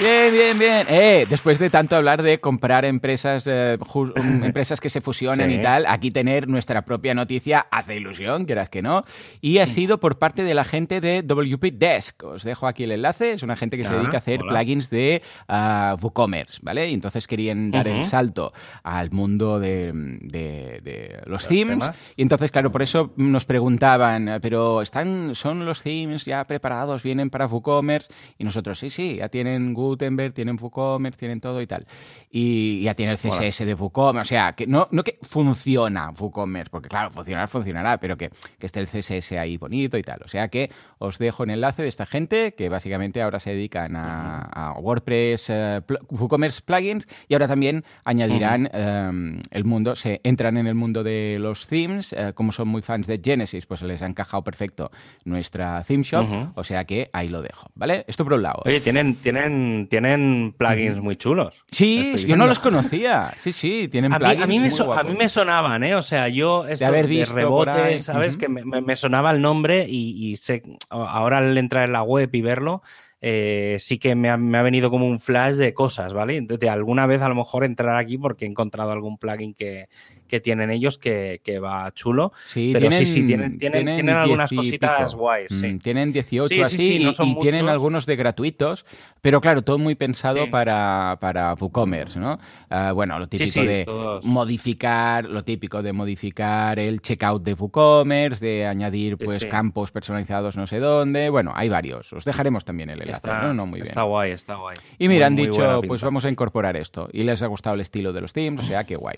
[0.03, 0.85] Bien, bien, bien.
[0.89, 4.11] Eh, después de tanto hablar de comprar empresas, eh, um,
[4.43, 5.55] empresas que se fusionen Sí.
[5.55, 9.05] y tal, aquí tener nuestra propia noticia hace ilusión, quieras que no.
[9.39, 12.21] Y ha sido por parte de la gente de WP Desk.
[12.23, 13.31] Os dejo aquí el enlace.
[13.33, 14.51] Es una gente que se Ah, dedica a hacer hola.
[14.59, 16.89] plugins de ah, WooCommerce, ¿vale?
[16.89, 18.05] Y entonces querían dar el Ujú.
[18.07, 18.51] salto
[18.83, 21.79] al mundo de, de- de los Los themes.
[21.79, 21.95] temas.
[22.17, 27.29] Y entonces, claro, por eso nos preguntaban, pero están, son los themes ya preparados, vienen
[27.29, 28.11] para WooCommerce.
[28.37, 31.85] Y nosotros, sí, sí, ya tienen Gutenberg, tienen WooCommerce, tienen todo y tal.
[32.29, 34.21] Y ya tiene el CSS de WooCommerce.
[34.35, 38.29] O sea, que no, no que funciona WooCommerce, porque claro, funcionar funcionará, pero que,
[38.59, 40.19] que esté el CSS ahí bonito y tal.
[40.23, 40.69] O sea que
[40.99, 45.45] os dejo el enlace de esta gente que básicamente ahora se dedican a, a WordPress,
[45.49, 50.75] eh, pl- WooCommerce plugins y ahora también añadirán eh, el mundo, se entran en el
[50.75, 54.43] mundo de los themes, eh, como son muy fans de Genesis, pues les ha encajado
[54.43, 54.91] perfecto
[55.25, 58.05] nuestra theme shop, o sea que ahí lo dejo, ¿vale?
[58.07, 58.61] Esto por un lado.
[58.65, 61.53] Oye, tienen, tienen, tienen plugins muy chulos.
[61.71, 63.31] sí, yo no los conocía.
[63.39, 65.83] Sí, sí, tienen A mí, plugins a, mí me muy so- a mí me sonaban,
[65.83, 65.95] ¿eh?
[65.95, 67.99] O sea, yo esto haber de visto rebote, por ahí.
[67.99, 68.37] ¿sabes?
[68.37, 68.47] Que
[68.81, 72.81] me sonaba el nombre y, y sé, ahora al entrar en la web y verlo,
[73.25, 76.35] eh, sí que me ha, me ha venido como un flash de cosas, ¿vale?
[76.35, 79.87] Entonces, alguna vez a lo mejor entrar aquí porque he encontrado algún plugin que,
[80.27, 82.33] que tienen ellos que, que va chulo.
[82.47, 85.67] Sí, Pero tienen, sí, sí, tienen- tienen- tienen algunas 10 y cositas guays, sí.
[85.67, 88.85] Mm, Tienen 18 Sí, sí, así sí, no y- son y, tienen algunos de gratuitos,
[89.21, 90.49] pero claro, todo muy pensado Sí.
[90.49, 92.39] para, para WooCommerce, ¿no?
[92.69, 94.25] Ah, bueno, lo típico sí, de todos.
[94.25, 99.47] modificar, lo típico de modificar el checkout de WooCommerce, de añadir Sí, pues sí.
[99.49, 102.11] campos personalizados no sé dónde, bueno, hay varios.
[102.11, 103.83] Os dejaremos también el enlace, Está, muy bien.
[103.87, 104.75] está guay, está guay.
[104.99, 107.07] Y mira, han Muy- dicho, pues vamos a incorporar esto.
[107.11, 109.17] Y les ha gustado el estilo de los themes, o sea, que guay.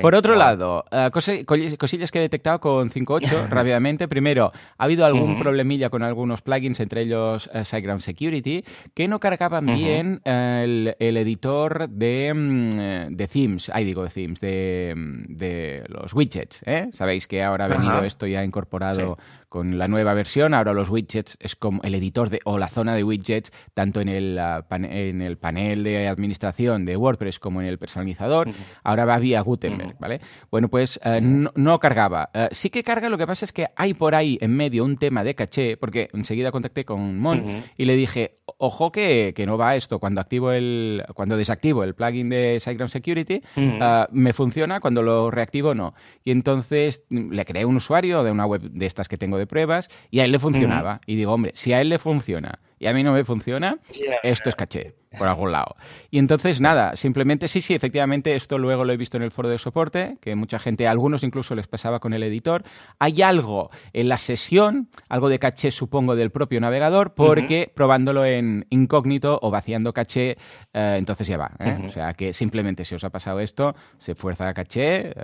[0.00, 0.38] Por otro guay.
[0.38, 1.44] lado, eh, cose-
[1.78, 4.08] cosillas que he detectado con 5.8 rápidamente.
[4.08, 9.20] Primero, ha habido algún problemilla con algunos plugins, entre ellos eh, SiteGround Security, que no
[9.20, 14.94] cargaban bien eh, el, el editor de, mm, de themes, ahí digo de themes, de,
[14.96, 16.62] mm, de los widgets.
[16.66, 16.88] ¿eh?
[16.92, 18.06] Sabéis que ahora ha venido Ajá.
[18.06, 19.18] esto ya incorporado
[19.50, 20.54] con la nueva versión.
[20.54, 24.08] Ahora los widgets es como el editor de, o la zona de widgets, tanto en
[24.08, 28.48] el, ah, en el panel de administración de WordPress como en el personalizador.
[28.84, 29.98] Ahora va vía Gutenberg, Ujú.
[29.98, 30.20] ¿vale?
[30.50, 32.30] Bueno, pues eh, no, no cargaba.
[32.32, 34.96] Eh, sí que carga, lo que pasa es que hay por ahí en medio un
[34.96, 39.58] tema de caché, porque enseguida contacté con Mon y le dije, ojo que, que no
[39.58, 39.98] va esto.
[39.98, 43.42] Cuando activo el, cuando desactivo el plugin de SiteGround Security,
[43.80, 45.94] ah, me funciona, cuando lo reactivo no.
[46.22, 49.88] Y entonces le creé un usuario de una web de estas que tengo de pruebas
[50.10, 51.00] y a él le funcionaba.
[51.06, 53.78] Y digo, hombre, si a él le funciona y a mí no me funciona,
[54.22, 55.74] esto es caché, por algún lado.
[56.10, 59.48] Y entonces, nada, simplemente, sí, sí, efectivamente, esto luego lo he visto en el foro
[59.48, 62.62] de soporte, que mucha gente, a algunos incluso les pasaba con el editor.
[62.98, 68.66] Hay algo en la sesión, algo de caché, supongo, del propio navegador, porque probándolo en
[68.70, 70.36] incógnito o vaciando caché,
[70.72, 71.50] eh, entonces ya va.
[71.58, 71.74] ¿eh?
[71.78, 71.86] Ujú.
[71.86, 75.14] O sea, que simplemente si os ha pasado esto, se fuerza caché, eh,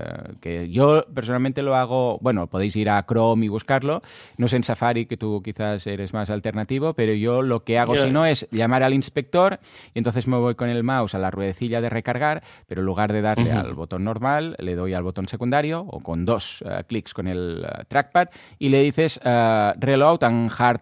[0.40, 4.02] que yo personalmente lo hago, bueno, podéis ir a Chrome y buscarlo,
[4.36, 7.94] no sé en Safari, que tú quizás eres más alternativo, pero yo lo que hago
[7.94, 9.60] Yo- si no es llamar al inspector
[9.94, 13.12] y entonces me voy con el mouse a la ruedecilla de recargar, pero en lugar
[13.12, 17.14] de darle al botón normal, le doy al botón secundario o con dos eh, clics
[17.14, 20.80] con el eh, trackpad y le dices eh, reload and hard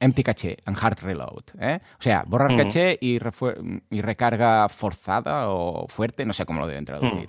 [0.00, 1.44] empty caché and hard reload.
[1.60, 1.78] ¿eh?
[1.98, 2.58] O sea, borrar Ujú.
[2.58, 3.18] caché y,
[3.90, 7.28] y recarga forzada o fuerte, no sé cómo lo deben traducir.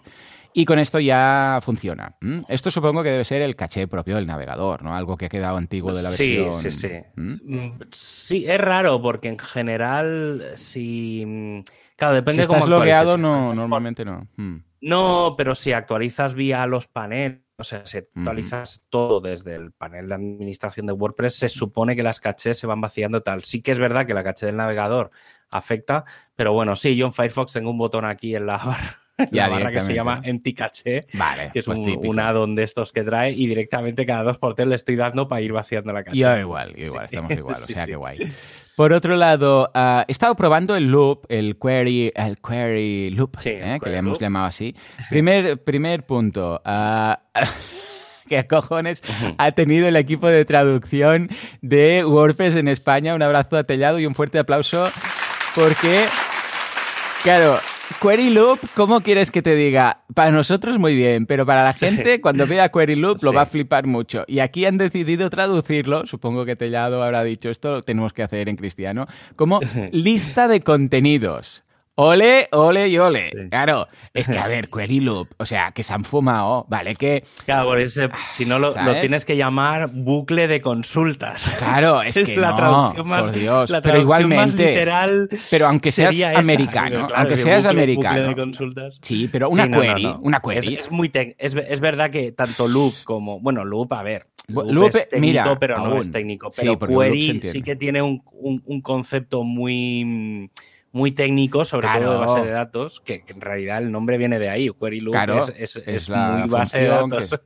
[0.60, 2.18] Y con esto ya funciona.
[2.48, 4.96] Esto supongo que debe ser el caché propio del navegador, ¿no?
[4.96, 6.72] Algo que ha quedado antiguo de la Sí, versión.
[6.72, 6.88] sí, sí.
[7.16, 7.40] ¿m?
[7.44, 11.24] Mm, Sí, es raro porque en general, si.
[11.28, 11.60] mm,
[11.96, 14.28] Claro, depende si de cómo estás logueado, no, normalmente no.
[14.36, 14.56] Mm.
[14.82, 20.08] No, pero si actualizas vía los paneles, o sea, si actualizas todo desde el panel
[20.08, 23.44] de administración de WordPress, se supone que las cachés se van vaciando tal.
[23.44, 25.12] Sí que es verdad que la caché del navegador
[25.52, 26.04] afecta,
[26.36, 28.98] pero bueno, sí, yo en Firefox tengo un botón aquí en la barra,
[29.32, 30.22] la barra que se llama.
[30.24, 34.06] Empty Caché, Vale, que es pues un, un add-on de estos que trae y directamente
[34.06, 36.18] cada dos por tres le estoy dando para ir vaciando la caché.
[36.18, 37.16] Yo igual, yo igual, Sí.
[37.16, 37.90] estamos igual, o sea sí.
[37.92, 38.18] que guay.
[38.76, 43.50] Por otro lado, ah, he estado probando el loop, el query, el query loop, Sí,
[43.50, 43.80] el ¿eh?
[43.84, 44.22] que le hemos loop.
[44.22, 44.76] llamado así.
[45.10, 46.62] Primer, primer punto.
[46.64, 47.20] ah,
[48.30, 49.02] ¿Qué cojones
[49.38, 51.30] ha tenido el equipo de traducción
[51.62, 53.16] de WordPress en España?
[53.16, 54.84] Un abrazo a Tellado y un fuerte aplauso
[55.56, 56.04] porque,
[57.24, 57.58] claro,
[58.02, 60.02] Query Loop, ¿cómo quieres que te diga?
[60.14, 63.36] Para nosotros muy bien, pero para la gente cuando vea Query Loop lo Sí.
[63.36, 64.24] va a flipar mucho.
[64.28, 68.50] Y aquí han decidido traducirlo, supongo que Tellado habrá dicho esto, lo tenemos que hacer
[68.50, 69.60] en cristiano, como
[69.92, 71.64] lista de contenidos.
[72.00, 73.32] Ole, ole y ole.
[73.50, 76.94] Claro, es que a ver, query loop, o sea, que se han fumado, ¿vale?
[76.94, 77.24] Que.
[77.46, 81.52] Claro, por ese, si no lo, lo, tienes que llamar bucle de consultas.
[81.58, 86.16] Claro, es que la traducción más, por Dios, la pero igualmente, literal pero aunque seas
[86.36, 88.36] americano, aunque seas americano,
[89.02, 93.40] sí, pero una query, una query, es, muy es, es, verdad que tanto loop como,
[93.40, 97.42] bueno, loop, a ver, loop, es técnico, mira, pero no es técnico, pero sí, query
[97.42, 100.52] sí que tiene un, un, un concepto muy
[100.92, 104.50] muy técnico, sobre todo de base de datos, que, en realidad el nombre viene de
[104.50, 104.70] ahí.
[104.80, 105.16] Query Loop
[105.58, 107.40] es, muy base de datos.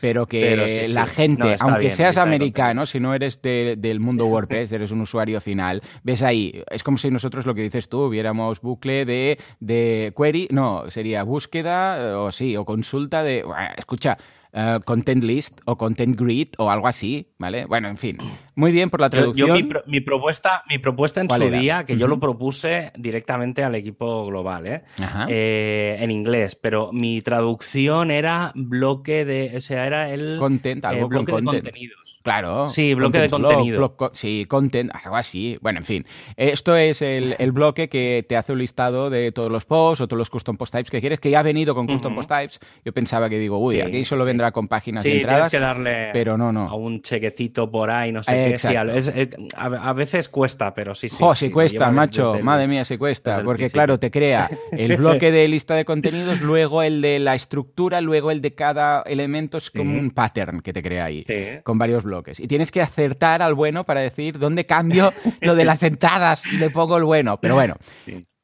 [0.00, 5.00] pero que la gente, aunque seas americano, si no eres del mundo WordPress, eres un
[5.00, 9.38] usuario final, ves ahí, es como si nosotros lo que dices tú, viéramos bucle de,
[9.60, 13.44] de query, no, sería búsqueda o sí, o consulta de,
[13.76, 14.18] escucha,
[14.52, 17.66] eh, content list o content grid o algo así, ¿vale?
[17.66, 18.18] Bueno, en fin.
[18.54, 19.48] Muy bien por la traducción.
[19.48, 19.54] Yo,
[19.86, 24.66] mi, propuesta, mi propuesta en su día, que yo lo propuse directamente al equipo global,
[24.66, 24.84] ¿eh?
[25.28, 25.98] ¿eh?
[26.00, 31.08] en inglés, pero mi traducción era bloque de, o sea, era el content, algo eh,
[31.08, 32.15] bloque con de contenidos.
[32.26, 32.68] Claro.
[32.70, 33.96] Sí, bloque de contenido.
[34.12, 35.58] sí, content, algo así.
[35.60, 36.06] Bueno, en fin.
[36.36, 40.18] Esto es el, bloque que te hace un listado de todos los posts o todos
[40.18, 42.58] los custom post types que quieres, que ya ha venido con custom post types.
[42.84, 45.48] Yo pensaba que digo, uy, aquí solo vendrá con páginas sí, de entradas.
[45.48, 46.68] que darle pero no, no.
[46.68, 48.58] a un chequecito por ahí, no sé qué.
[48.58, 51.18] Sí, a, veces cuesta, pero sí, sí.
[51.20, 52.34] Jo, sí, cuesta, macho.
[52.42, 53.40] Madre mía, sí cuesta.
[53.44, 58.00] Porque, claro, te crea el bloque de lista de contenidos, luego el de la estructura,
[58.00, 59.58] luego el de cada elemento.
[59.58, 61.24] Es como un pattern que te crea ahí,
[61.62, 62.15] con varios bloques.
[62.38, 66.56] Y tienes que acertar al bueno para decir dónde cambio lo de las entradas y
[66.58, 67.38] le pongo el bueno.
[67.40, 67.74] Pero bueno.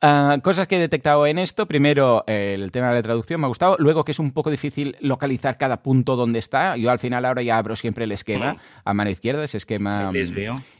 [0.04, 1.66] Ah, cosas que he detectado en esto.
[1.66, 3.76] Primero, el tema de la traducción me ha gustado.
[3.78, 6.76] Luego, que es un poco difícil localizar cada punto donde está.
[6.76, 10.10] Yo al final ahora ya abro siempre el esquema a mano izquierda, ese esquema.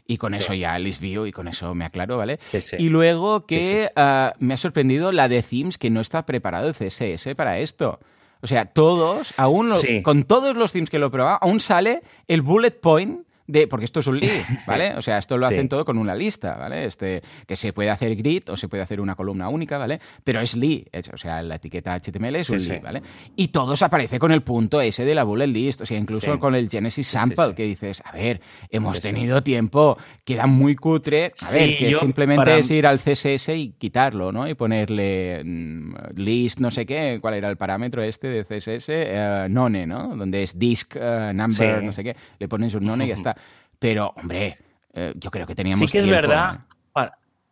[0.05, 2.39] Y con eso ya el view y con eso me aclaro, ¿vale?
[2.77, 6.75] Y luego que ah, me ha sorprendido la de themes que no está preparado el
[6.75, 7.99] CSS para esto.
[8.43, 9.71] O sea, todos, aún
[10.03, 13.85] con todos los themes que lo he probado, aún sale el bullet point de, porque
[13.85, 14.95] esto es un lead, ¿vale?
[14.95, 16.85] O sea, esto lo hacen todo con una lista, ¿vale?
[16.85, 19.99] Este, que se puede hacer grid o se puede hacer una columna única, ¿vale?
[20.23, 20.83] Pero es lead,
[21.13, 23.01] o sea, la etiqueta HTML es un lead, ¿vale?
[23.35, 26.39] Y todo se aparece con el punto ese de la bullet list, o sea, incluso
[26.39, 31.51] con el Genesis sample, que dices, a ver, hemos tenido tiempo, queda muy cutre, a
[31.51, 34.47] ver, que simplemente es ir al CSS y quitarlo, ¿no?
[34.47, 39.47] Y ponerle mm, list, no sé qué, cuál era el parámetro este de CSS, eh,
[39.49, 40.15] none, ¿no?
[40.15, 43.35] Donde es disk, eh, number, no sé qué, le pones un none y ya está.
[43.83, 44.57] Pero, hombre,
[44.93, 45.81] eh, yo creo que teníamos.
[45.81, 46.61] Sí que es verdad.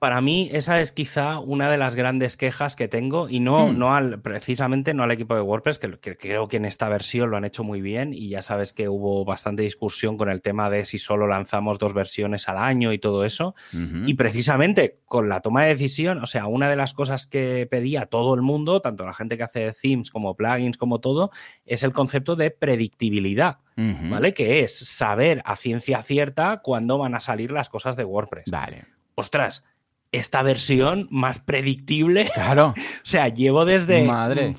[0.02, 3.78] Para, mí, esa es quizá una de las grandes quejas que tengo, y no, hmm.
[3.78, 7.38] no al, precisamente no al equipo de WordPress, que, creo que en esta versión lo
[7.38, 10.86] han hecho muy bien, y ya sabes que hubo bastante discusión con el tema de
[10.86, 13.54] si solo lanzamos dos versiones al año y todo eso.
[14.08, 18.08] Y precisamente con la toma de decisión, o sea, una de las cosas que pedía
[18.08, 21.30] todo el mundo, tanto la gente que hace themes como plugins como todo,
[21.64, 23.60] es el concepto de predictibilidad.
[23.76, 24.34] ¿vale?
[24.34, 28.45] Que es saber a ciencia cierta cuándo van a salir las cosas de WordPress.
[28.49, 28.86] Vale.
[29.16, 29.66] Ostras,
[30.12, 32.30] esta versión más predictible.
[32.34, 32.74] Claro.
[32.78, 34.09] o sea, llevo desde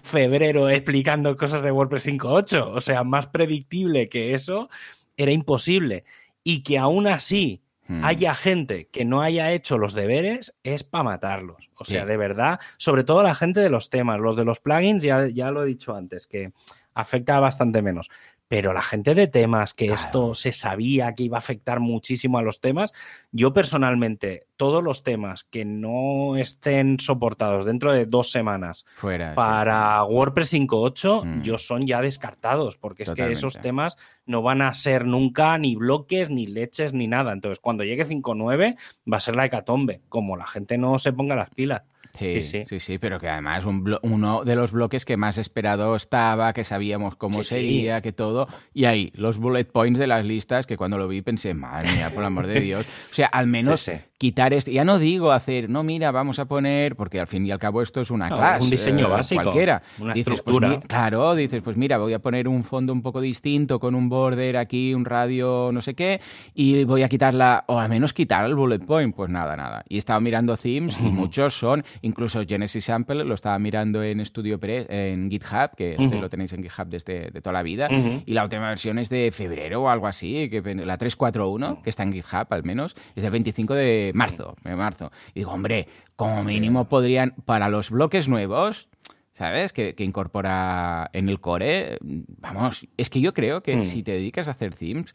[0.02, 2.70] febrero explicando cosas de WordPress 5.8.
[2.72, 4.68] O sea, más predictible que eso
[5.16, 6.04] era imposible.
[6.44, 8.04] Y que aún así hmm.
[8.04, 11.68] haya gente que no haya hecho los deberes es para matarlos.
[11.76, 15.02] O sea, de verdad, sobre todo la gente de los temas, los de los plugins,
[15.02, 16.52] ya, ya lo he dicho antes, que
[16.94, 18.08] afecta bastante menos.
[18.48, 22.42] Pero la gente de temas, que esto se sabía que iba a afectar muchísimo a
[22.42, 22.92] los temas,
[23.30, 28.86] yo personalmente, todos los temas que no estén soportados dentro de dos semanas
[29.34, 31.42] para WordPress 5.8, mm.
[31.42, 35.74] yo son ya descartados, porque es que esos temas no van a ser nunca ni
[35.74, 37.32] bloques, ni leches, ni nada.
[37.32, 38.76] Entonces, cuando llegue 5.9,
[39.12, 41.82] va a ser la hecatombe, como la gente no se ponga las pilas.
[42.18, 46.62] Sí, sí, sí, pero que además uno de los bloques que más esperado estaba, que
[46.62, 50.98] sabíamos cómo sería, que todo, y ahí, los bullet points de las listas, que cuando
[50.98, 52.86] lo vi pensé, madre mía, por el amor de Dios.
[53.12, 53.90] O sea, al menos
[54.22, 54.70] quitar esto.
[54.70, 57.82] Ya no digo hacer, no, mira, vamos a poner, porque al fin y al cabo
[57.82, 58.62] esto es una clase.
[58.62, 59.42] Un diseño eh, básico.
[59.42, 59.82] Cualquiera.
[59.98, 60.80] Una dices, pues estructura.
[60.86, 64.58] claro, dices, pues mira, voy a poner un fondo un poco distinto con un border
[64.58, 66.20] aquí, un radio, no sé qué,
[66.54, 69.12] y voy a quitarla, o al menos quitar el bullet point.
[69.12, 69.82] Pues nada, nada.
[69.88, 74.60] Y estaba mirando themes y muchos son, incluso Genesis Sample lo estaba mirando en Studio
[74.60, 77.88] Press, en GitHub, que este lo tenéis en GitHub desde de toda la vida,
[78.24, 82.04] y la última versión es de febrero o algo así, que la 341, que está
[82.04, 85.10] en GitHub al menos, es del 25 de marzo, de marzo.
[85.34, 88.88] Y digo, hombre, como mínimo podrían, para los bloques nuevos,
[89.34, 89.72] ¿sabes?
[89.72, 91.98] Que, incorpora en el core.
[92.00, 93.84] Vamos, es que yo creo que mm.
[93.84, 95.14] si te dedicas a hacer themes,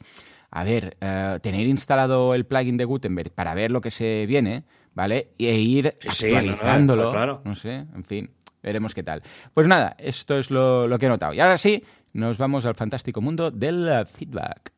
[0.52, 4.64] a ver, eh, tener instalado el plugin de Gutenberg para ver lo que se viene,
[4.94, 5.30] ¿vale?
[5.38, 7.12] E ir actualizándolo.
[7.12, 7.42] claro.
[7.44, 8.30] No sé, en fin,
[8.64, 9.24] veremos qué tal.
[9.54, 11.34] Pues nada, esto es lo, lo que he notado.
[11.34, 11.84] Y ahora sí,
[12.14, 14.74] nos vamos al fantástico mundo del feedback.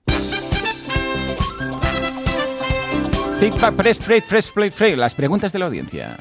[3.40, 6.18] Feedback, press, fresh, fresh, fresh, fresh, las preguntas de la audiencia.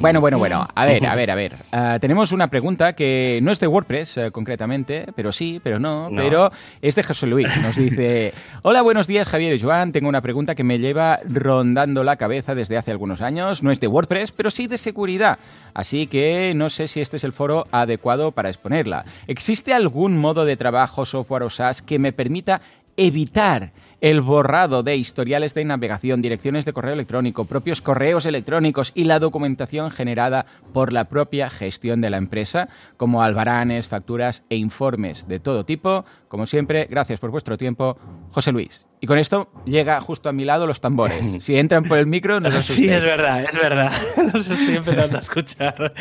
[0.00, 0.66] Bueno, bueno, bueno.
[0.74, 1.56] A ver, a ver, a ver.
[1.72, 6.10] Ah, tenemos una pregunta que no es de WordPress eh, concretamente, pero sí, pero no,
[6.14, 6.50] pero
[6.82, 7.48] es de José Luis.
[7.62, 9.92] Nos dice, hola, buenos días Javier y Joan.
[9.92, 13.62] Tengo una pregunta que me lleva rondando la cabeza desde hace algunos años.
[13.62, 15.38] No es de WordPress, pero sí de seguridad.
[15.74, 19.04] Así que no sé si este es el foro adecuado para exponerla.
[19.26, 22.60] ¿Existe algún modo de trabajo, software o SaaS que me permita
[22.96, 29.04] evitar el borrado de historiales de navegación, direcciones de correo electrónico, propios correos electrónicos y
[29.04, 35.28] la documentación generada por la propia gestión de la empresa, como albaranes, facturas e informes
[35.28, 36.04] de todo tipo.
[36.30, 37.98] Como siempre, gracias por vuestro tiempo,
[38.30, 38.86] José Luis.
[39.00, 41.20] Y con esto llega justo a mi lado los tambores.
[41.40, 43.90] Si entran por el micro, no os Sí, es verdad, es verdad.
[44.32, 45.92] Los estoy empezando a escuchar.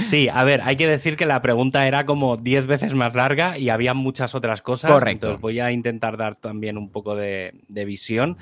[0.00, 3.56] Sí, a ver, hay que decir que la pregunta era como 10 veces más larga
[3.56, 4.90] y había muchas otras cosas.
[4.90, 5.26] Correcto.
[5.26, 8.36] Entonces voy a intentar dar también un poco de, visión.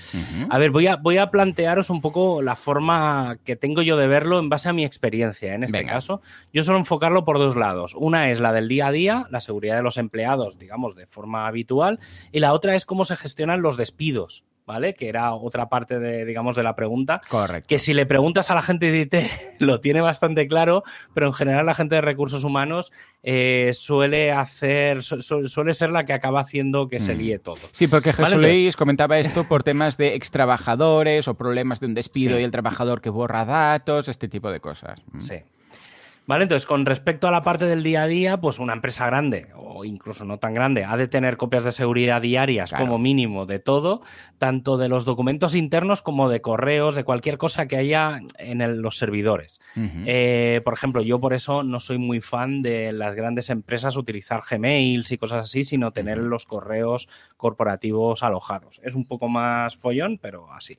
[0.49, 4.09] A ver, voy a, voy a plantearos un poco la forma que tengo yo de
[4.09, 6.21] verlo en base a mi experiencia en este caso.
[6.53, 7.95] Yo suelo enfocarlo por dos lados.
[7.95, 11.28] Una es la del día a día, la seguridad de los empleados, digamos, de forma
[11.37, 11.99] habitual,
[12.33, 14.95] y la otra es cómo se gestionan los despidos ¿vale?
[14.95, 17.23] Que era otra parte de, digamos, de la pregunta.
[17.29, 17.67] Correcto.
[17.67, 19.15] Que si le preguntas a la gente de IT,
[19.61, 25.03] lo tiene bastante claro, pero en general la gente de recursos humanos eh, suele hacer,
[25.03, 27.19] suele ser la que acaba haciendo que se mm.
[27.19, 27.61] líe todo.
[27.73, 32.39] Sí, porque Jesús Luis comentaba esto por temas de extrabajadores o problemas de un despido
[32.39, 35.01] y el trabajador que borra datos, este tipo de cosas.
[35.13, 35.21] Mm.
[35.21, 35.37] Sí.
[36.29, 39.47] Vale, entonces con respecto a la parte del día a día, pues una empresa grande
[39.57, 43.61] o incluso no tan grande ha de tener copias de seguridad diarias como mínimo de
[43.61, 44.03] todo,
[44.37, 48.99] tanto de los documentos internos como de correos, de cualquier cosa que haya en los
[48.99, 49.59] servidores.
[50.05, 54.43] Eh, por ejemplo, yo por eso no soy muy fan de las grandes empresas utilizar
[54.49, 57.09] Gmails y cosas así, sino tener los correos
[57.39, 58.83] corporativos alojados.
[58.85, 60.79] Es un poco más follón, pero así.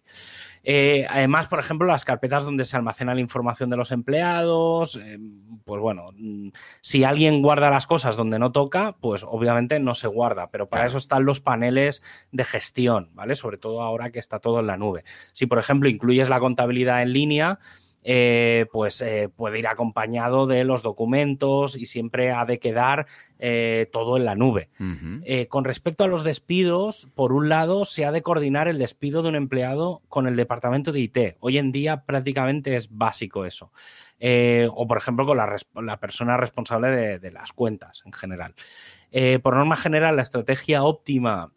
[0.63, 5.17] Eh, además, por ejemplo, las carpetas donde se almacena la información de los empleados, eh,
[5.65, 6.49] pues bueno, mm,
[6.81, 10.85] si alguien guarda las cosas donde no toca, pues obviamente no se guarda, pero para
[10.85, 13.35] eso están los paneles de gestión, ¿vale?
[13.35, 15.03] Sobre todo ahora que está todo en la nube.
[15.33, 17.59] Si, por ejemplo, incluyes la contabilidad en línea,
[18.03, 23.07] eh, pues eh, puede ir acompañado de los documentos y siempre ha de quedar
[23.39, 24.69] eh, todo en la nube.
[25.49, 29.29] con respecto a los despidos, por un lado, se ha de coordinar el despido de
[29.29, 31.17] un empleado con el departamento de IT.
[31.39, 33.71] Hoy en día prácticamente es básico eso.
[34.21, 38.55] o, por ejemplo, con la, persona responsable de, de, las cuentas en general.
[39.43, 41.51] por norma general, la estrategia óptima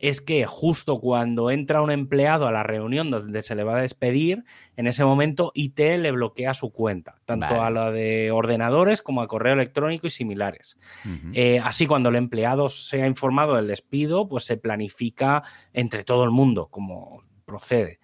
[0.00, 3.82] es que justo cuando entra un empleado a la reunión donde se le va a
[3.82, 4.44] despedir,
[4.76, 9.28] en ese momento IT le bloquea su cuenta, tanto a la de ordenadores como a
[9.28, 10.78] correo electrónico y similares.
[11.34, 15.42] Eh, así, cuando el empleado sea informado del despido, pues se planifica
[15.74, 18.00] entre todo el mundo, como procede.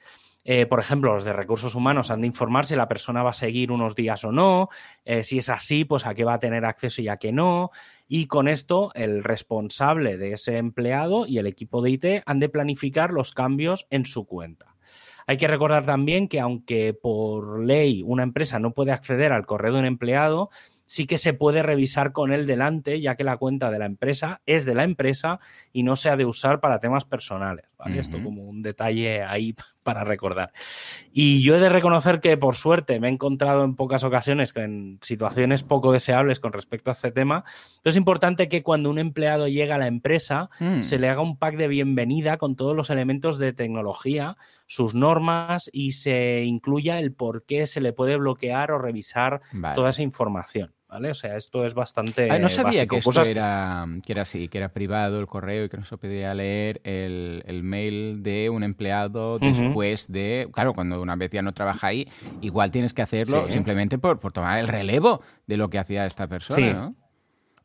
[0.49, 3.32] Eh, por ejemplo, los de recursos humanos han de informar si la persona va a
[3.32, 4.68] seguir unos días o no,
[5.05, 7.72] eh, si es así, pues a qué va a tener acceso y a qué no.
[8.07, 12.49] Y con esto, el responsable de ese empleado y el equipo de IT han de
[12.49, 14.76] planificar los cambios en su cuenta.
[15.26, 19.72] Hay que recordar también que aunque por ley una empresa no puede acceder al correo
[19.72, 20.51] de un empleado,
[20.84, 24.40] sí que se puede revisar con él delante, ya que la cuenta de la empresa
[24.47, 25.40] es de la empresa
[25.72, 27.66] y no se ha de usar para temas personales.
[27.85, 30.53] Esto como un detalle ahí para recordar.
[31.12, 34.99] Y yo he de reconocer que, por suerte, me he encontrado en pocas ocasiones en
[35.03, 37.45] situaciones poco deseables con respecto a este tema.
[37.77, 40.83] Entonces es importante que cuando un empleado llega a la empresa, mm.
[40.83, 45.70] se le haga un pack de bienvenida con todos los elementos de tecnología, sus normas
[45.72, 49.41] y se incluya el por qué se le puede bloquear o revisar
[49.74, 50.76] toda esa información.
[50.89, 51.11] ¿Vale?
[51.11, 52.39] O sea, esto es bastante.
[52.39, 55.76] no sabía que esto era, que era así, que era privado el correo y que
[55.76, 60.49] no se podía leer el, mail de un empleado después de.
[60.53, 62.09] Claro, cuando una vez ya no trabaja ahí,
[62.41, 66.26] igual tienes que hacerlo simplemente por, por tomar el relevo de lo que hacía esta
[66.26, 67.05] persona, ¿no?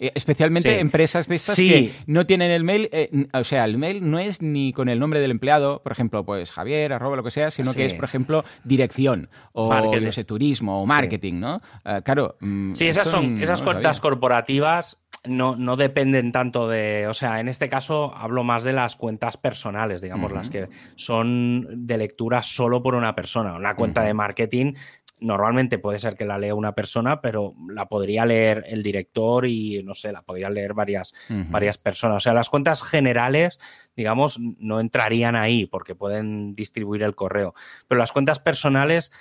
[0.02, 4.10] Eh, especialmente empresas de estas que no tienen el mail, eh, o sea, el mail
[4.10, 7.30] no es ni con el nombre del empleado, por ejemplo, pues Javier, arroba lo que
[7.30, 11.62] sea, sino que es, por ejemplo, dirección o no sé, turismo o marketing, ¿no?
[11.86, 12.36] Eh, claro.
[12.40, 17.48] Mm, sí, esas son esas cuentas corporativas no, no dependen tanto de, o sea, en
[17.48, 22.82] este caso hablo más de las cuentas personales, digamos, las que son de lectura solo
[22.82, 23.54] por una persona.
[23.54, 24.74] Una cuenta de marketing
[25.22, 29.82] normalmente puede ser que la lea una persona, pero la podría leer el director y
[29.84, 31.14] no sé, la podría leer varias,
[31.50, 32.18] varias personas.
[32.18, 33.60] O sea, las cuentas generales,
[33.96, 37.54] digamos, no entrarían ahí porque pueden distribuir el correo.
[37.88, 39.12] Pero las cuentas personales,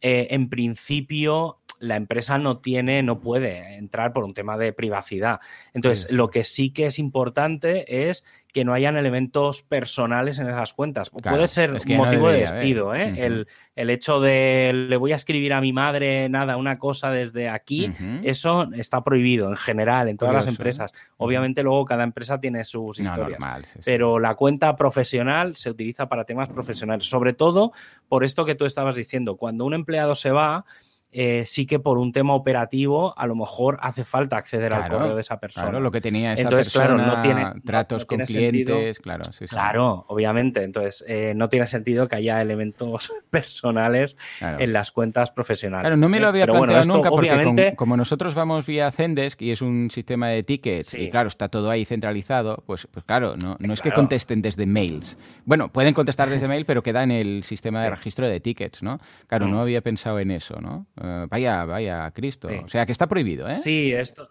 [0.00, 5.40] eh, en principio, la empresa no tiene, no puede entrar por un tema de privacidad.
[5.74, 10.72] Entonces, lo que sí que es importante es que no hayan elementos personales en esas
[10.72, 11.10] cuentas.
[11.10, 13.44] Puede ser un motivo de despido, ¿eh?
[13.76, 17.92] el, hecho de le voy a escribir a mi madre, nada, una cosa desde aquí,
[18.22, 20.92] eso está prohibido en general, en todas las empresas.
[21.18, 23.38] Obviamente luego cada empresa tiene sus historias.
[23.84, 27.72] Pero la cuenta profesional se utiliza para temas profesionales, sobre todo
[28.08, 29.36] por esto que tú estabas diciendo.
[29.36, 30.64] Cuando un empleado se va,
[31.10, 35.14] eh, sí que por un tema operativo a lo mejor hace falta acceder al correo
[35.14, 35.68] de esa persona.
[35.68, 40.04] Claro, lo que tenía esa Entonces, claro, no tiene tratos con clientes, claro, sí, Claro,
[40.08, 40.62] obviamente.
[40.62, 45.82] Entonces, eh, no tiene sentido que haya elementos personales en las cuentas profesionales.
[45.82, 47.74] Claro, no me lo había planteado nunca porque obviamente...
[47.74, 51.70] como nosotros vamos vía Zendesk y es un sistema de tickets y claro, está todo
[51.70, 55.16] ahí centralizado, pues, pues claro, no, no es que contesten desde mails.
[55.44, 59.00] Bueno, pueden contestar desde mail, pero queda en el sistema de registro de tickets, ¿no?
[59.26, 59.60] Claro, no mm.
[59.60, 60.86] había pensado en eso, ¿no?
[61.00, 62.48] Eh, vaya, vaya, Cristo.
[62.64, 63.58] O sea, que está prohibido, ¿eh?
[63.58, 64.30] Sí, esto.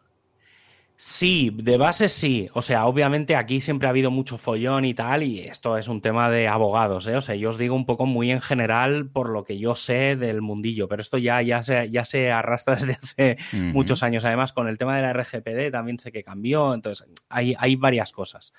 [1.00, 2.50] Sí, de base sí.
[2.54, 6.02] O sea, obviamente aquí siempre ha habido mucho follón y tal, y esto es un
[6.02, 7.16] tema de abogados, ¿eh?
[7.16, 10.16] O sea, yo os digo un poco muy en general por lo que yo sé
[10.16, 14.26] del mundillo, pero esto ya, ya, se, ya se arrastra desde hace muchos años.
[14.26, 18.12] Además, con el tema de la RGPD también sé que cambió, entonces hay, hay varias
[18.12, 18.52] cosas.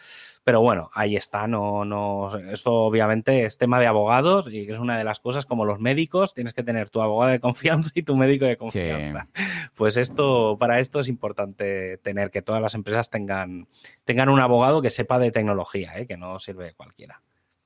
[0.48, 4.96] Pero bueno, ahí está, no, no, esto obviamente es tema de abogados y es una
[4.96, 8.16] de las cosas como los médicos, tienes que tener tu abogado de confianza y tu
[8.16, 9.28] médico de confianza.
[9.76, 13.68] Pues esto, para esto es importante tener que todas las empresas tengan,
[14.06, 16.06] tengan un abogado que sepa de tecnología, ¿eh?
[16.06, 17.20] que no sirve cualquiera.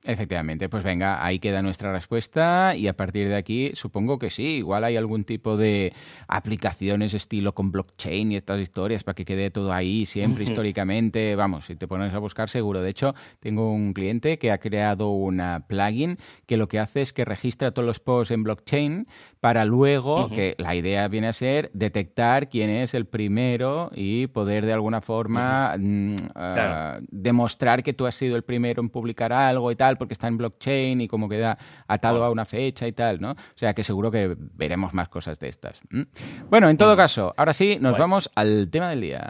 [0.05, 4.57] Efectivamente, pues venga, ahí queda nuestra respuesta y a partir de aquí supongo que sí,
[4.57, 5.93] igual hay algún tipo de
[6.27, 11.67] aplicaciones estilo con blockchain y estas historias para que quede todo ahí siempre históricamente, vamos,
[11.67, 12.81] si te pones a buscar seguro.
[12.81, 17.13] De hecho, tengo un cliente que ha creado una plugin que lo que hace es
[17.13, 19.07] que registra todos los posts en blockchain
[19.43, 24.65] para luego, que la idea viene a ser detectar quién es el primero y poder
[24.65, 29.69] de alguna forma mm, ah, demostrar que tú has sido el primero en publicar algo
[29.69, 31.57] y tal, porque está en blockchain y como queda
[31.89, 33.31] atado a una fecha y tal, ¿no?
[33.31, 35.81] O sea que seguro que veremos más cosas de estas.
[36.49, 39.27] Bueno, en todo caso, ahora sí, nos vamos al tema del día.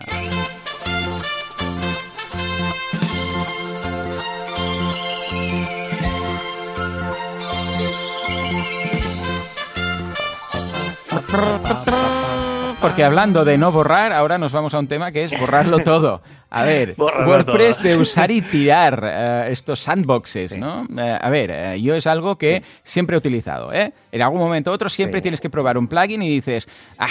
[12.83, 16.21] Porque hablando de no borrar, ahora nos vamos a un tema que es borrarlo todo.
[16.49, 20.85] A ver, WordPress de usar y tirar eh, estos sandboxes, ¿no?
[20.95, 23.93] Eh, a ver, eh, yo es algo que siempre he utilizado, ¿eh?
[24.11, 26.67] En algún momento u otro siempre tienes que probar un plugin y dices,
[26.99, 27.07] ah,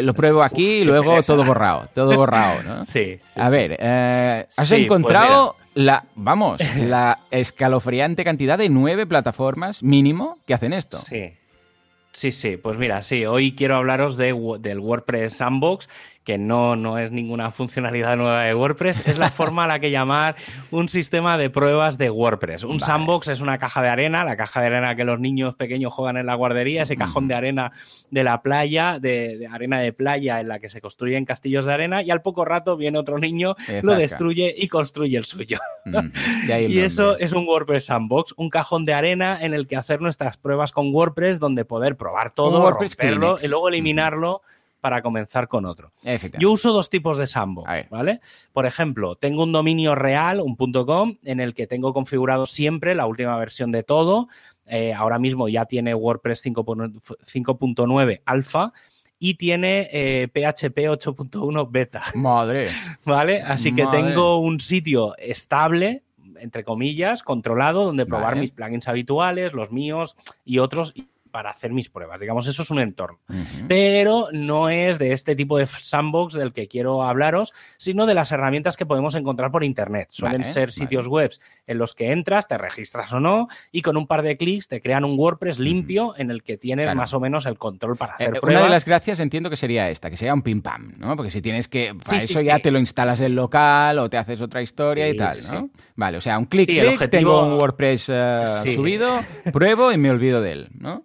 [0.00, 2.86] lo pruebo aquí y luego todo borrado, todo borrado, ¿no?
[2.86, 3.18] Sí.
[3.34, 10.54] a ver, ¿has pues encontrado la, vamos, la escalofriante cantidad de nueve plataformas mínimo que
[10.54, 10.96] hacen esto?
[10.96, 11.34] Sí.
[12.16, 15.90] Sí, sí, pues mira, sí, hoy quiero hablaros de, del WordPress Sandbox
[16.26, 19.92] que no, no es ninguna funcionalidad nueva de WordPress, es la forma a la que
[19.92, 20.34] llamar
[20.72, 22.64] un sistema de pruebas de WordPress.
[22.64, 25.92] Un sandbox es una caja de arena, la caja de arena que los niños pequeños
[25.92, 27.70] juegan en la guardería, ese cajón de arena
[28.10, 32.02] de la playa, de, arena de playa en la que se construyen castillos de arena
[32.02, 35.60] y al poco rato viene otro niño, lo destruye y construye el suyo.
[36.68, 40.36] y eso es un WordPress sandbox, un cajón de arena en el que hacer nuestras
[40.38, 44.42] pruebas con WordPress donde poder probar todo, romperlo y luego eliminarlo
[44.86, 45.90] para comenzar con otro.
[46.38, 48.20] Yo uso dos tipos de sandbox, ¿vale?
[48.52, 53.06] Por ejemplo, tengo un dominio real, un .com, en el que tengo configurado siempre la
[53.06, 54.28] última versión de todo.
[54.64, 58.72] Eh, ahora mismo ya tiene WordPress 5.9 alfa
[59.18, 62.04] y tiene PHP eh, 8.1 beta.
[62.14, 62.68] Madre.
[63.04, 63.42] ¿Vale?
[63.42, 66.04] Así que tengo un sitio estable
[66.38, 70.94] entre comillas, controlado, donde probar mis plugins habituales, los míos y otros,
[71.36, 72.18] para hacer mis pruebas.
[72.18, 73.18] Digamos, eso es un entorno.
[73.68, 78.32] Pero no es de este tipo de sandbox del que quiero hablaros, sino de las
[78.32, 80.08] herramientas que podemos encontrar por Internet.
[80.12, 81.30] Suelen ser sitios web
[81.66, 84.80] en los que entras, te registras o no, y con un par de clics te
[84.80, 88.40] crean un WordPress limpio en el que tienes más o menos el control para hacer
[88.40, 88.54] pruebas.
[88.54, 91.16] Una de las gracias entiendo que sería esta, que sería un pim pam, ¿no?
[91.16, 91.94] Porque si tienes que.
[92.02, 95.40] Para eso ya te lo instalas en local o te haces otra historia y tal,
[95.52, 95.68] ¿no?
[95.96, 97.10] Vale, o sea, un clic, clic objetivo...
[97.10, 99.20] tengo un WordPress eh, subido,
[99.52, 101.04] pruebo y me olvido de él, ¿no?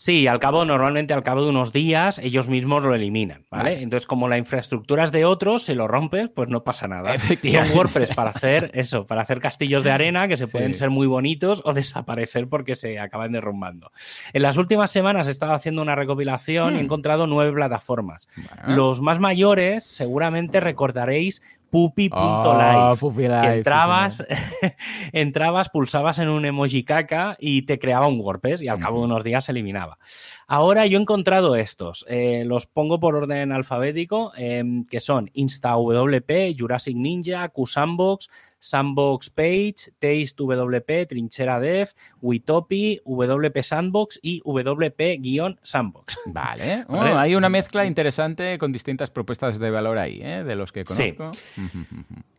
[0.00, 3.82] Sí, al cabo, normalmente al cabo de unos días, ellos mismos lo eliminan, ¿vale?
[3.82, 7.18] Entonces, como la infraestructura es de otros, si lo rompes, pues no pasa nada.
[7.18, 11.08] Son WordPress para hacer eso, para hacer castillos de arena que se pueden ser muy
[11.08, 13.90] bonitos o desaparecer porque se acaban derrumbando.
[14.32, 16.84] En las últimas semanas he estado haciendo una recopilación y he hmm.
[16.84, 18.28] encontrado nueve plataformas.
[18.68, 22.98] Los más mayores, seguramente recordaréis pupi.live.
[23.00, 24.24] Oh, que entrabas,
[25.12, 29.04] entrabas, pulsabas en un emoji caca y te creaba un WordPress y al cabo de
[29.04, 29.98] unos días se eliminaba.
[30.46, 36.54] Ahora yo he encontrado estos, eh, los pongo por orden alfabético, em, que son InstaWP,
[36.58, 38.30] Jurassic Ninja, QSandbox,
[38.60, 41.90] Sandbox Page, Taste WP, Trinchera Dev,
[42.20, 46.18] Witopi, WP Sandbox y WP-Sandbox.
[46.26, 46.84] Vale.
[46.88, 50.44] hay una mezcla interesante con distintas propuestas de valor ahí, ¿eh?
[50.44, 51.30] de los que conozco.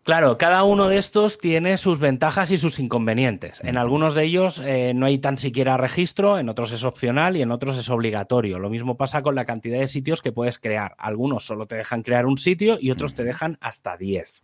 [0.09, 3.61] Claro, cada uno de estos tiene sus ventajas y sus inconvenientes.
[3.63, 7.43] En algunos de ellos eh, no hay tan siquiera registro, en otros es opcional y
[7.43, 8.57] en otros es obligatorio.
[8.57, 10.95] Lo mismo pasa con la cantidad de sitios que puedes crear.
[10.97, 14.43] Algunos solo te dejan crear un sitio y otros te dejan hasta 10.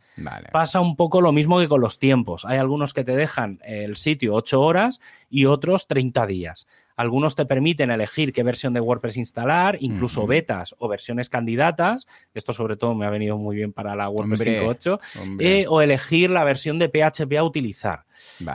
[0.52, 2.46] Pasa un poco lo mismo que con los tiempos.
[2.46, 6.68] Hay algunos que te dejan el sitio 8 horas y otros 30 días.
[6.96, 12.08] Algunos te permiten elegir qué versión de WordPress instalar, incluso betas o versiones candidatas.
[12.34, 15.00] Esto sobre todo me ha venido muy bien para la WordPress 5.8.
[15.40, 18.06] Eh, o elegir la versión de PHP a utilizar.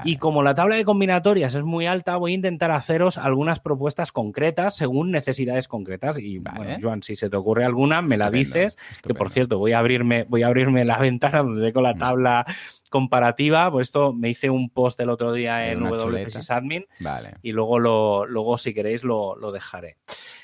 [0.05, 4.13] Y como la tabla de combinatorias es muy alta, voy a intentar haceros algunas propuestas
[4.13, 6.19] concretas según necesidades concretas.
[6.19, 8.79] Y bueno, Joan, si se te ocurre alguna, me la dices.
[9.03, 12.47] Que por cierto, voy a abrirme, voy a abrirme la ventana donde tengo la tabla
[12.91, 17.37] comparativa, pues esto me hice un post el otro día en WP Admin vale.
[17.41, 19.99] y luego, lo, luego si queréis lo, lo dejaré.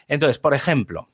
[0.09, 1.09] Entonces, por ejemplo,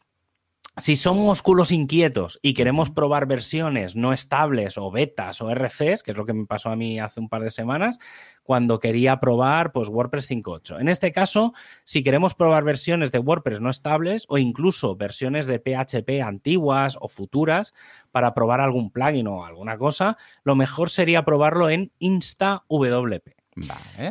[0.79, 6.13] si somos culos inquietos y queremos probar versiones no estables o betas o RCs, que
[6.13, 7.99] es lo que me pasó a mí hace un par de semanas,
[8.43, 10.81] cuando quería probar pues, WordPress 5.8.
[10.81, 11.53] En este caso,
[11.85, 17.09] si queremos probar versiones de WordPress no estables o incluso versiones de PHP antiguas o
[17.09, 17.75] futuras
[18.11, 23.42] para probar algún plugin o alguna cosa, lo mejor sería probarlo en InstaWP.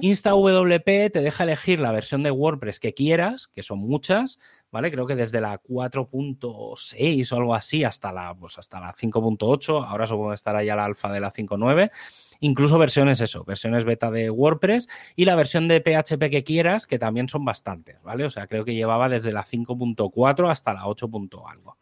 [0.01, 4.37] InstaWP te deja elegir la versión de WordPress que quieras, que son muchas,
[4.71, 4.91] ¿vale?
[4.91, 10.29] Creo que desde la 4.6 o algo así hasta la, pues la 5.8, ahora supongo
[10.29, 11.91] que estará ya la alfa de la 5.9,
[12.39, 16.99] incluso versiones eso, versiones beta de WordPress y la versión de PHP que quieras, que
[16.99, 18.25] también son bastantes, ¿vale?
[18.25, 21.09] O sea, creo que llevaba desde la 5.4 hasta la 8.
[21.47, 21.77] algo.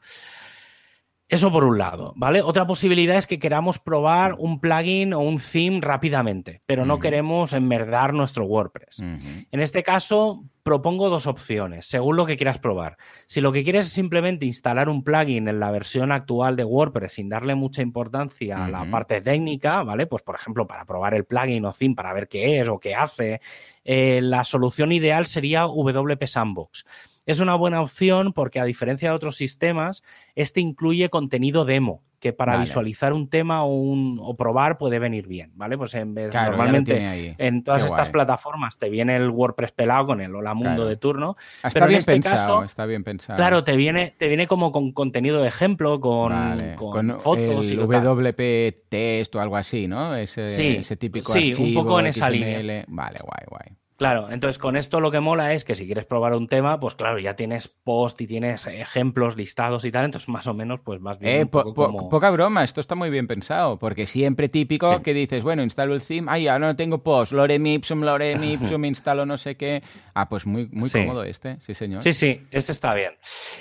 [1.29, 2.41] Eso por un lado, ¿vale?
[2.41, 7.53] Otra posibilidad es que queramos probar un plugin o un theme rápidamente, pero no queremos
[7.53, 8.99] enmerdar nuestro WordPress.
[8.99, 12.97] En este caso, propongo dos opciones, según lo que quieras probar.
[13.27, 17.13] Si lo que quieres es simplemente instalar un plugin en la versión actual de WordPress
[17.13, 20.07] sin darle mucha importancia a la parte técnica, ¿vale?
[20.07, 22.95] Pues, por ejemplo, para probar el plugin o theme para ver qué es o qué
[22.95, 23.39] hace,
[23.83, 26.85] eh, la solución ideal sería WP Sandbox.
[27.25, 30.03] Es una buena opción porque a diferencia de otros sistemas,
[30.35, 35.27] este incluye contenido demo, que para visualizar un tema o, un, o probar puede venir
[35.27, 35.77] bien, ¿vale?
[35.77, 40.35] Pues en vez, normalmente en todas estas plataformas te viene el WordPress pelado con el
[40.35, 41.37] Hola Mundo de turno.
[41.57, 43.37] Está pero bien en este pensado, caso, está bien pensado.
[43.37, 47.77] Claro, te viene, te viene como con contenido de ejemplo, con, con, fotos el y
[47.77, 50.11] WP test o algo así, ¿no?
[50.11, 52.85] Ese, sí, ese típico sí, un poco en esa línea.
[52.87, 53.77] Vale, guay, guay.
[53.99, 56.95] Claro, entonces con esto lo que mola es que si quieres probar un tema, pues
[56.95, 61.01] claro, ya tienes post y tienes ejemplos listados y tal, entonces más o menos pues
[61.01, 61.41] más bien.
[61.41, 65.93] Eh, poca broma, esto está muy bien pensado, porque siempre típico que dices, bueno, instalo
[65.93, 69.83] el theme, ay, ya no tengo post, lorem ipsum, lorem ipsum, instalo no sé qué.
[70.13, 72.01] Ah, pues muy, muy cómodo este, sí señor.
[72.01, 73.17] Sí, sí, este está bien.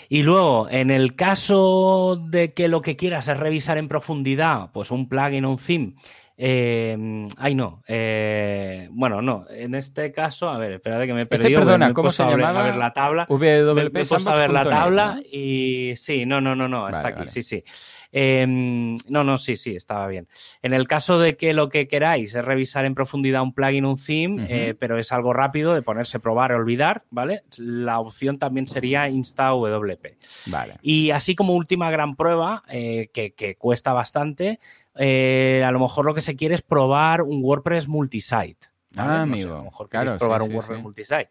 [0.09, 4.93] Y luego, en el caso de que lo que quieras es revisar en profundidad, pues
[4.93, 5.95] un plugin o un theme,
[6.41, 7.83] eh, ay, no.
[7.89, 9.45] Eh, bueno, no.
[9.51, 11.49] En este caso, a ver, espérate que me he perdido.
[11.49, 12.61] Este, perdona, ¿cómo se llamaba?
[12.61, 13.27] A ver la tabla.
[13.29, 17.43] WP me, a ver la tabla y sí, no, no, no, no, está aquí, sí,
[17.43, 17.65] sí.
[18.13, 20.29] Em, no, no, sí, sí, estaba bien.
[20.63, 23.91] En el caso de que lo que queráis es revisar en profundidad un plugin o
[23.91, 27.43] un theme, eh, pero es algo rápido de ponerse, probar y olvidar, ¿vale?
[27.57, 30.07] La opción también sería InstaWP.
[30.47, 30.75] Vale.
[30.83, 34.61] Y así como última gran prueba, eh, que, que cuesta bastante,
[34.99, 38.69] eh, a lo mejor lo que se quiere es probar un WordPress multisite.
[38.97, 39.55] Ah, amigo.
[39.55, 41.31] a lo mejor queréis probar un WordPress multisite.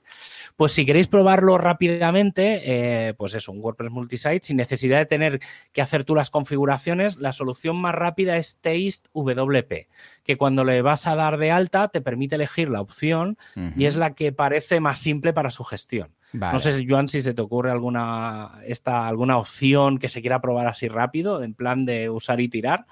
[0.55, 5.39] Pues si queréis probarlo rápidamente, eh, pues eso, un WordPress multisite, sin necesidad de tener
[5.74, 9.88] que hacer tú las configuraciones, la solución más rápida es Taste WP,
[10.24, 13.38] que cuando le vas a dar de alta te permite elegir la opción
[13.76, 16.15] y es la que parece más simple para su gestión.
[16.34, 20.68] No sé, Joan, si se te ocurre alguna, esta, alguna opción que se quiera probar
[20.68, 22.86] así rápido, en plan de usar y tirar.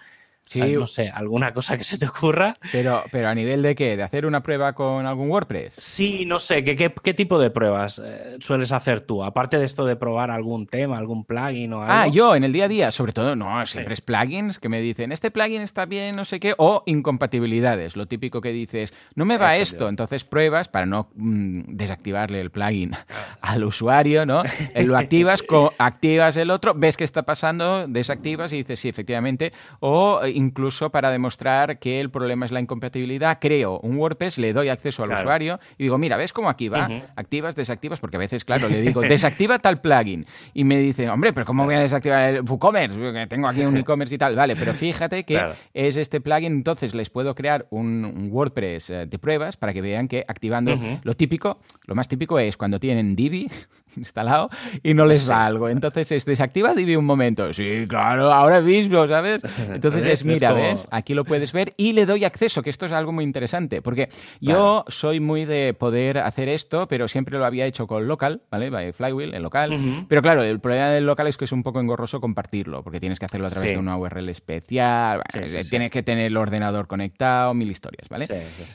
[0.45, 0.59] Sí.
[0.59, 2.53] No sé, alguna cosa que se te ocurra.
[2.71, 3.97] Pero, pero a nivel de qué?
[3.97, 5.73] ¿De hacer una prueba con algún WordPress?
[5.77, 6.63] Sí, no sé.
[6.63, 9.23] ¿Qué, qué, tipo de pruebas eh, sueles hacer tú?
[9.23, 11.93] Aparte de esto de probar algún tema, algún plugin o algo.
[11.93, 14.81] Ah, yo en el día a día, sobre todo, no, siempre es plugins que me
[14.81, 17.95] dicen, este plugin está bien, no sé qué, o incompatibilidades.
[17.95, 19.89] Lo típico que dices, no me va esto.
[19.89, 22.91] Entonces pruebas para no mm, desactivarle el plugin
[23.41, 24.43] al usuario, ¿no?
[24.75, 25.43] Lo activas,
[25.79, 29.53] activas el otro, ves qué está pasando, desactivas y dices, sí, efectivamente.
[29.79, 34.69] O incluso para demostrar que el problema es la incompatibilidad, creo un WordPress, le doy
[34.69, 36.89] acceso al usuario y digo, mira, ¿ves cómo aquí va?
[37.15, 40.25] Activas, desactivas, porque a veces, claro, le digo, desactiva tal plugin.
[40.53, 43.27] Y me dice, hombre, pero ¿cómo voy a desactivar el WooCommerce?
[43.27, 44.35] tengo aquí un e-commerce y tal.
[44.35, 45.39] Vale, pero fíjate que
[45.73, 50.07] es este plugin, entonces les puedo crear un, WordPress eh, de pruebas para que vean
[50.07, 53.49] que activando lo típico, lo más típico es cuando tienen Divi
[53.95, 54.49] instalado
[54.83, 55.69] y no les va algo.
[55.69, 57.53] Entonces es desactiva Divi un momento.
[57.53, 59.41] Sí, claro, ahora mismo, ¿sabes?
[59.73, 60.87] Entonces es, mira, ¿ves?
[60.91, 64.09] Aquí lo puedes ver y le doy acceso, que esto es algo muy interesante, porque
[64.41, 68.69] yo soy muy de poder hacer esto, pero siempre lo había hecho con local, ¿vale?
[68.69, 70.05] By Flywheel, en local.
[70.07, 73.19] Pero claro, el problema del local es que es un poco engorroso compartirlo, porque tienes
[73.19, 75.21] que hacerlo a través de una URL especial,
[75.69, 78.27] tienes que tener el ordenador conectado, mil historias, ¿vale?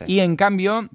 [0.06, 0.88] Y en cambio,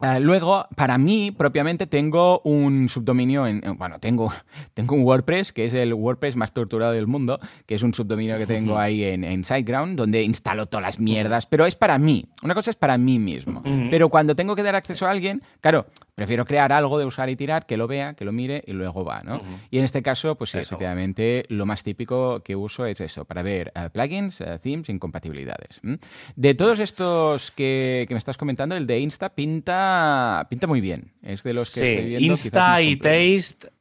[0.00, 3.60] Ah, luego, para mí, propiamente, tengo un subdominio en.
[3.76, 4.32] Bueno, tengo,
[4.74, 8.38] tengo un WordPress, que es el WordPress más torturado del mundo, que es un subdominio
[8.38, 12.26] que tengo ahí en, en SiteGround, donde instalo todas las mierdas, pero es para mí.
[12.42, 13.62] Una cosa es para mí mismo.
[13.90, 15.86] Pero cuando tengo que dar acceso a alguien, claro,
[16.18, 19.04] prefiero crear algo de usar y tirar, que lo vea, que lo mire y luego
[19.04, 19.40] va, ¿no?
[19.70, 23.42] Y en este caso, pues sí, efectivamente, lo más típico que uso es eso, para
[23.42, 25.80] ver eh, plugins, uh, themes, incompatibilidades.
[26.34, 31.12] De todos estos que, que me estás comentando, el de Insta pinta pinta, muy bien.
[31.22, 33.77] Es de los que sí, estoy viendo, Insta y Taste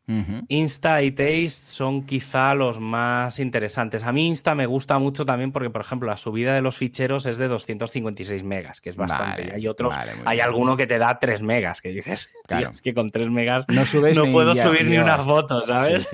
[0.47, 4.05] Insta y Taste son quizá los más interesantes.
[4.05, 7.25] A mí Insta me gusta mucho también porque, por ejemplo, la subida de los ficheros
[7.25, 9.51] es de 256 megas, que es bastante.
[9.53, 9.93] hay otros,
[10.23, 13.83] hay alguno que te da 3 megas, que dices, es que con 3 megas no,
[14.13, 16.07] no puedo subir ni unas fotos, ¿sabes?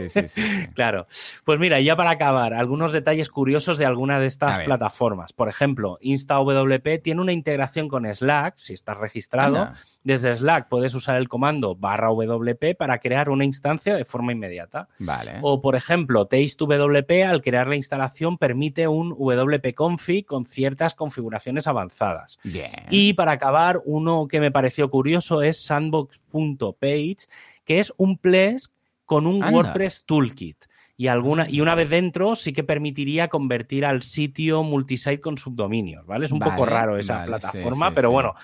[0.73, 1.05] claro.
[1.43, 5.33] Pues mira, ya para acabar, algunos detalles curiosos de alguna de estas plataformas.
[5.33, 9.71] Por ejemplo, InstaWP tiene una integración con Slack, si estás registrado.
[10.03, 14.87] Desde Slack puedes usar el comando barra WP para crear una instancia de forma inmediata.
[14.99, 15.39] Vale.
[15.41, 21.67] O, por ejemplo, TasteWP, al crear la instalación, permite un WP config con ciertas configuraciones
[21.67, 22.39] avanzadas.
[22.43, 22.71] Bien.
[22.89, 27.27] Y para acabar, uno que me pareció curioso es sandbox.page,
[27.65, 28.67] que es un place
[29.05, 30.65] con un WordPress toolkit.
[30.95, 36.05] Y, alguna, y una vez dentro sí que permitiría convertir al sitio multisite con subdominios,
[36.05, 36.25] ¿vale?
[36.25, 38.35] Es un poco raro esa plataforma, pero bueno,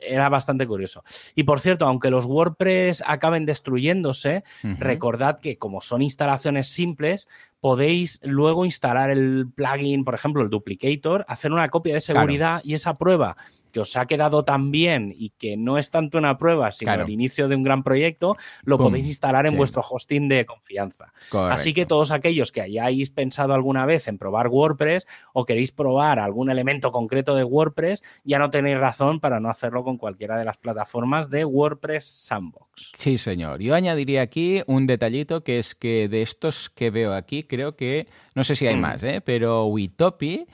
[0.00, 1.02] era bastante curioso.
[1.34, 4.44] Y por cierto, aunque los WordPress acaben destruyéndose,
[4.78, 7.28] recordad que como son instalaciones simples,
[7.60, 12.74] podéis luego instalar el plugin, por ejemplo, el duplicator, hacer una copia de seguridad y
[12.74, 13.36] esa prueba
[13.74, 17.10] que os ha quedado tan bien y que no es tanto una prueba, sino el
[17.10, 21.12] inicio de un gran proyecto, lo podéis instalar en vuestro hosting de confianza.
[21.50, 26.20] Así que todos aquellos que hayáis pensado alguna vez en probar WordPress o queréis probar
[26.20, 30.44] algún elemento concreto de WordPress, ya no tenéis razón para no hacerlo con cualquiera de
[30.44, 32.92] las plataformas de WordPress Sandbox.
[32.96, 33.60] Sí, señor.
[33.60, 38.06] Yo añadiría aquí un detallito que es que de estos que veo aquí, creo que,
[38.36, 38.80] no sé si hay mm.
[38.80, 39.20] más, ¿eh?
[39.20, 40.46] pero Witopi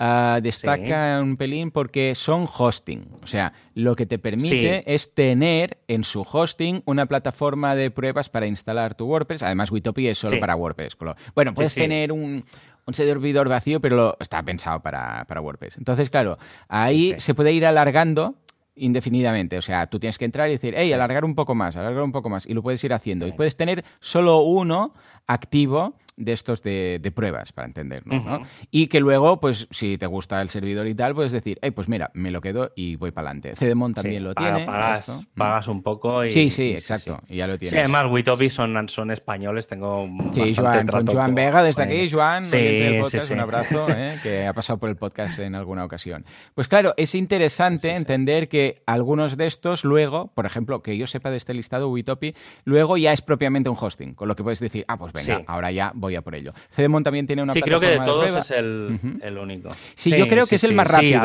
[0.00, 3.08] Ah, destaca un pelín porque son hosting.
[3.20, 8.28] O sea, lo que te permite es tener en su hosting una plataforma de pruebas
[8.28, 9.42] para instalar tu WordPress.
[9.42, 10.96] Además, Witopi es solo para WordPress.
[11.34, 12.44] Bueno, puedes tener un,
[12.86, 15.78] un servidor vacío, pero está pensado para, WordPress.
[15.78, 16.38] Entonces, claro,
[16.68, 18.36] ahí se puede ir alargando
[18.76, 19.58] indefinidamente.
[19.58, 22.12] O sea, tú tienes que entrar y decir, hey, alargar un poco más, alargar un
[22.12, 22.46] poco más.
[22.46, 23.26] Y lo puedes ir haciendo.
[23.26, 24.94] Y puedes tener solo uno
[25.26, 28.42] activo de estos de, pruebas, para entendernos, ¿no?
[28.70, 31.88] Y que luego, pues, si te gusta el servidor y tal, puedes decir, hey, pues
[31.88, 33.56] mira, me lo quedo y voy para adelante.
[33.56, 34.66] Cedemon también lo tiene.
[34.66, 36.30] Pagas, pagas, un poco y...
[36.30, 37.70] Sí, sí, exacto, y ya lo tienes.
[37.70, 42.44] Sí, además, Witopi son, son españoles, tengo Sí, Joan, con Joan Vega desde aquí, Joan,
[42.44, 44.18] podcast, un abrazo, ¿eh?
[44.22, 46.24] que ha pasado por el podcast en alguna ocasión.
[46.54, 51.30] Pues claro, es interesante entender que algunos de estos luego, por ejemplo, que yo sepa
[51.30, 54.84] de este listado, Witopi, luego ya es propiamente un hosting, con lo que puedes decir,
[54.88, 56.52] ah, pues venga, ahora ya voy a por ello.
[56.70, 59.70] Cedemon también tiene una sí, creo que de todos es el, único.
[59.94, 61.22] Sí, yo creo que es el más rápido.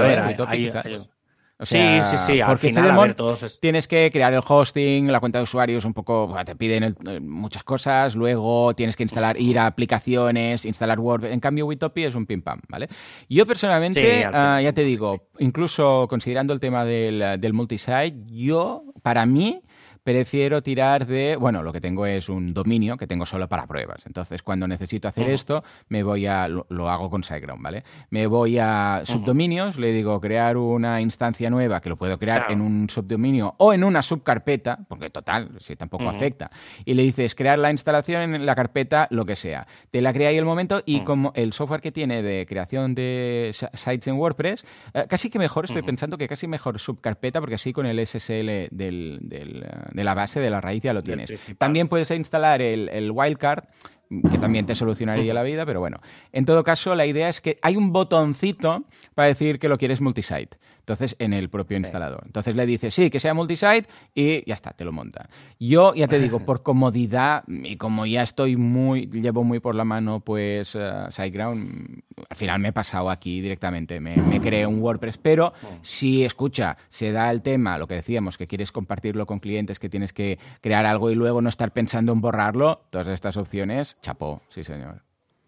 [1.61, 2.39] sí, sí, sí.
[2.45, 3.15] porque final,
[3.59, 8.15] tienes que crear el hosting, la cuenta de usuarios, un poco, te piden muchas cosas,
[8.15, 11.25] luego tienes que instalar, ir a aplicaciones, instalar Word.
[11.25, 12.89] En cambio, Witopi es un pim pam, ¿vale?
[13.29, 19.25] Yo personalmente, ah, ya te digo, incluso considerando el tema del, del multisite, yo, para
[19.25, 19.61] mí,
[20.03, 24.05] prefiero tirar de, bueno, lo que tengo es un dominio que tengo solo para pruebas.
[24.05, 27.83] Entonces, cuando necesito hacer esto, me voy a, lo, hago con SiteGround, ¿vale?
[28.09, 32.61] Me voy a subdominios, le digo crear una instancia nueva que lo puedo crear en
[32.61, 36.51] un subdominio o en una subcarpeta, porque total, si tampoco afecta.
[36.85, 39.67] Y le dices crear la instalación en la carpeta, lo que sea.
[39.89, 43.55] Te la crea ahí el momento y como el software que tiene de creación de
[43.73, 47.71] sites en WordPress, eh, casi que mejor, estoy pensando que casi mejor subcarpeta, porque así
[47.71, 51.31] con el SSL del, del, de la base, de la raíz ya lo tienes.
[51.57, 53.65] También puedes instalar el, el wildcard
[54.09, 55.99] que también te solucionaría la vida, pero bueno.
[56.31, 58.83] En todo caso, la idea es que hay un botoncito
[59.15, 60.57] para decir que lo quieres multisite.
[60.79, 62.23] Entonces, en el propio instalador.
[62.25, 65.29] Entonces le dices, sí, que sea multisite y ya está, te lo monta.
[65.57, 69.85] Yo, ya te digo, por comodidad y como ya estoy muy, llevo muy por la
[69.85, 74.81] mano, pues, uh, SiteGround, al final me he pasado aquí directamente, me, me creé un
[74.81, 79.39] WordPress, pero si, escucha, se da el tema, lo que decíamos, que quieres compartirlo con
[79.39, 83.37] clientes, que tienes que crear algo y luego no estar pensando en borrarlo, todas estas
[83.37, 85.03] opciones, chapó, sí señor.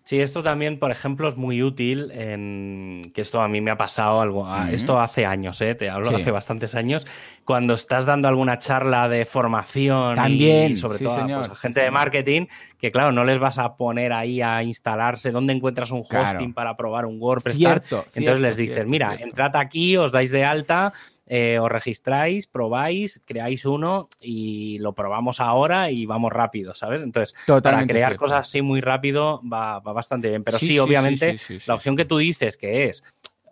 [0.06, 3.76] Sí, esto también, por ejemplo, es muy útil en que esto a mí me ha
[3.76, 4.48] pasado algo.
[4.68, 5.74] Esto hace años, ¿eh?
[5.74, 7.08] te hablo hace bastantes años.
[7.44, 11.90] Cuando estás dando alguna charla de formación también, y sobre todo pues, a gente de
[11.90, 12.46] marketing,
[12.78, 16.78] que claro, no les vas a poner ahí a instalarse dónde encuentras un hosting para
[16.78, 17.58] probar un WordPress.
[17.58, 20.94] Cierto, Entonces les dices, mira, entrad aquí, os dais de alta
[21.28, 27.02] eh, os registráis, probáis, creáis uno y lo probamos ahora y vamos rápido, ¿sabes?
[27.02, 30.44] Entonces, para crear cosas así muy rápido va, bastante bien.
[30.44, 33.04] Pero sí, obviamente, la opción que tú dices que es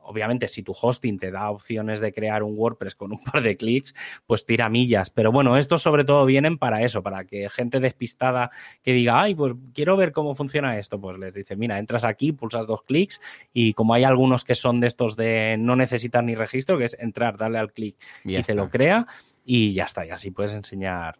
[0.03, 3.57] obviamente, si tu hosting te da opciones de crear un WordPress con un par de
[3.57, 3.93] clics,
[4.25, 5.09] pues tira millas.
[5.09, 8.49] Pero bueno, estos sobre todo vienen para eso, para que gente despistada
[8.83, 12.31] que diga, ay, pues quiero ver cómo funciona esto, pues les dice, mira, entras aquí,
[12.31, 13.21] pulsas dos clics
[13.53, 16.95] y como hay algunos que son de estos de no necesitar ni registro, que es
[16.99, 19.07] entrar, darle al clic y, te lo crea
[19.45, 21.17] y ya está, y así puedes enseñar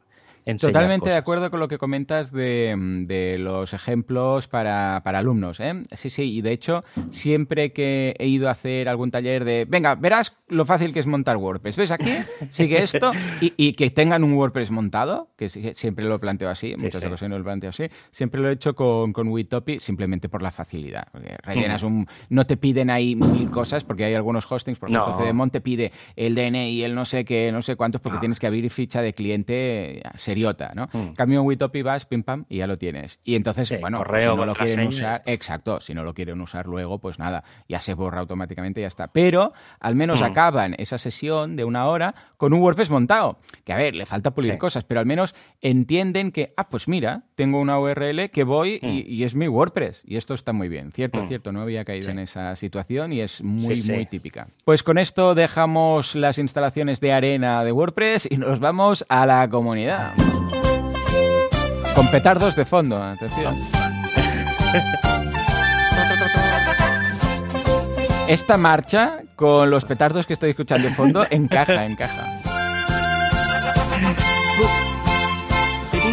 [0.60, 5.60] Totalmente de acuerdo con lo que comentas de, los ejemplos para, alumnos.
[5.60, 5.84] ¿eh?
[5.92, 9.96] Sí, sí, y de hecho, siempre que he ido a hacer algún taller de, venga,
[9.96, 11.78] verás lo fácil que es montar WordPress.
[11.78, 12.12] ¿Ves aquí?
[12.52, 13.12] Sigue esto.
[13.42, 17.70] Y, que tengan un WordPress montado, que siempre lo planteo así, muchas ocasiones lo planteo
[17.70, 17.90] así.
[18.12, 21.08] Siempre lo he hecho con, con Witopi simplemente por la facilidad.
[21.44, 22.08] rellenas un.
[22.30, 25.26] No te piden ahí mil cosas, porque hay algunos hostings, por ejemplo, no.
[25.26, 28.48] CDMont te pide el DNI, el no sé qué, no sé cuántos, porque tienes que
[28.48, 30.02] abrir ficha de cliente
[30.34, 30.90] seriota, ¿no?
[30.92, 31.14] Mm.
[31.14, 33.20] Cambio en Witopi, vas, pim pam, y ya lo tienes.
[33.24, 36.66] Y entonces, bueno, correo, si no lo quieren usar, exacto, si no lo quieren usar
[36.66, 39.08] luego, pues nada, ya se borra automáticamente y ya está.
[39.08, 40.24] Pero al menos mm.
[40.24, 43.38] acaban esa sesión de una hora con un WordPress montado.
[43.64, 47.24] Que a ver, le falta pulir cosas, pero al menos entienden que, ah, pues mira,
[47.36, 49.24] tengo una URL que voy y, mm.
[49.24, 50.02] es mi WordPress.
[50.06, 50.92] Y esto está muy bien.
[50.92, 54.48] Cierto, cierto, no había caído en esa situación y es muy, muy típica.
[54.66, 59.48] Pues con esto dejamos las instalaciones de arena de WordPress y nos vamos a la
[59.48, 60.16] comunidad.
[61.96, 63.56] Con petardos de fondo, atención.
[68.28, 72.40] Esta marcha, con los petardos que estoy escuchando de fondo, encaja, encaja.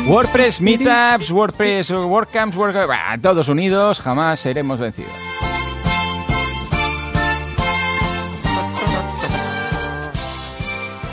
[0.06, 5.12] WordPress Meetups, WordPress WordCamps, WordCamps, todos unidos, jamás seremos vencidos.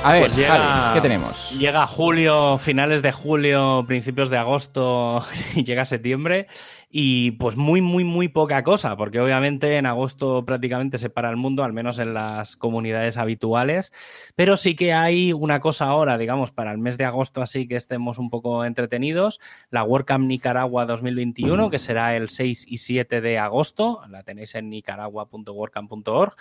[0.08, 1.52] A ver, pues ¿qué tenemos?
[1.52, 6.48] Llega julio, finales de julio, principios de agosto y llega septiembre
[6.90, 11.36] y pues muy, muy, muy poca cosa, porque obviamente en agosto prácticamente se para el
[11.36, 13.92] mundo, al menos en las comunidades habituales,
[14.36, 17.76] pero sí que hay una cosa ahora, digamos, para el mes de agosto así que
[17.76, 23.38] estemos un poco entretenidos, la WordCamp Nicaragua 2021, que será el 6 y 7 de
[23.38, 26.36] agosto, la tenéis en nicaragua.wordcamp.org,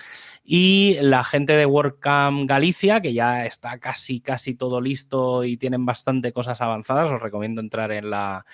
[0.45, 5.85] y la gente de WordCamp Galicia, que ya está casi, casi todo listo y tienen
[5.85, 8.45] bastante cosas avanzadas, os recomiendo entrar en la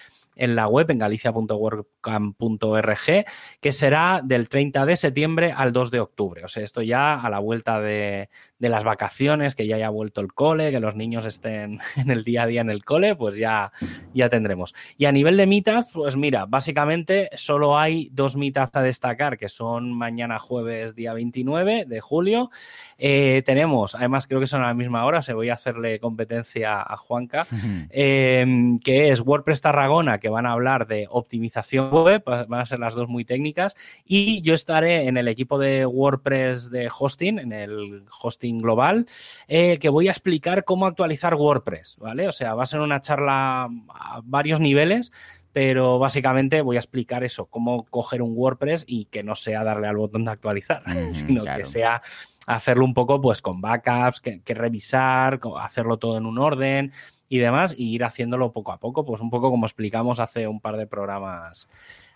[0.43, 3.24] en la web, en galicia.wordcamp.org,
[3.61, 6.45] que será del 30 de septiembre al 2 de octubre.
[6.45, 8.28] O sea, esto ya a la vuelta de,
[8.63, 12.23] de las vacaciones, que ya haya vuelto el cole, que los niños estén en el
[12.23, 13.73] día a día en el cole, pues ya,
[14.15, 14.73] ya tendremos.
[14.97, 19.49] Y a nivel de meetups, pues mira, básicamente solo hay dos meetups a destacar, que
[19.49, 22.51] son mañana jueves, día 29 de julio.
[22.99, 26.81] Eh, tenemos, además creo que son a la misma hora, se voy a hacerle competencia
[26.83, 27.49] a Juanca,
[27.91, 32.79] em, que es WordPress Tarragona, que van a hablar de optimización web, van a ser
[32.79, 37.53] las dos muy técnicas, y yo estaré en el equipo de WordPress de hosting, en
[37.53, 39.07] el hosting global,
[39.49, 42.29] eh, que voy a explicar cómo actualizar WordPress, ¿vale?
[42.29, 45.13] O sea, va a ser una charla a varios niveles,
[45.53, 49.89] pero básicamente voy a explicar eso, cómo coger un WordPress y que no sea darle
[49.89, 50.83] al botón de actualizar,
[51.13, 52.03] sino que sea
[52.47, 56.93] hacerlo un poco pues con backups, que, revisar, hacerlo todo en un orden
[57.29, 60.61] y demás, y ir haciéndolo poco a poco, pues un poco como explicamos hace un
[60.61, 61.69] par de programas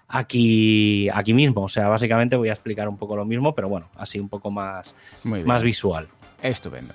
[0.09, 1.62] aquí, aquí mismo.
[1.62, 4.51] O sea, básicamente voy a explicar un poco lo mismo, pero bueno, así un poco
[4.51, 6.09] más, más visual.
[6.43, 6.93] Estupendo.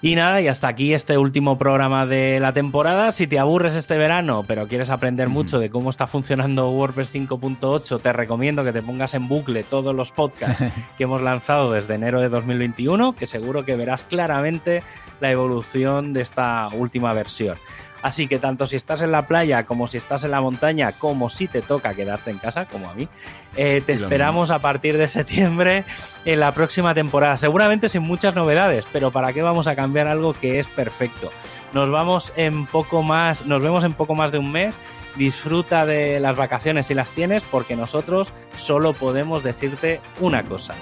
[0.00, 3.12] Y nada, y hasta aquí este último programa de la temporada.
[3.12, 8.00] Si te aburres este verano, pero quieres aprender mucho de cómo está funcionando WordPress 5.8,
[8.00, 10.64] te recomiendo que te pongas en bucle todos los podcasts
[10.96, 14.82] que hemos lanzado desde enero de 2021, que seguro que verás claramente
[15.20, 17.58] la evolución de esta última versión.
[18.02, 21.30] Así que tanto si estás en la playa como si estás en la montaña, como
[21.30, 23.08] si te toca quedarte en casa, como a mí,
[23.56, 25.84] eh, te esperamos a partir de septiembre
[26.24, 27.36] en la próxima temporada.
[27.36, 31.30] Seguramente sin muchas novedades, pero ¿para qué vamos a cambiar algo que es perfecto?
[31.72, 34.78] Nos vamos en poco más, nos vemos en poco más de un mes.
[35.16, 40.74] Disfruta de las vacaciones si las tienes, porque nosotros solo podemos decirte una cosa.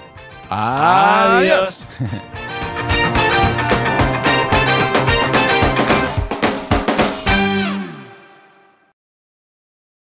[0.51, 1.83] Adiós.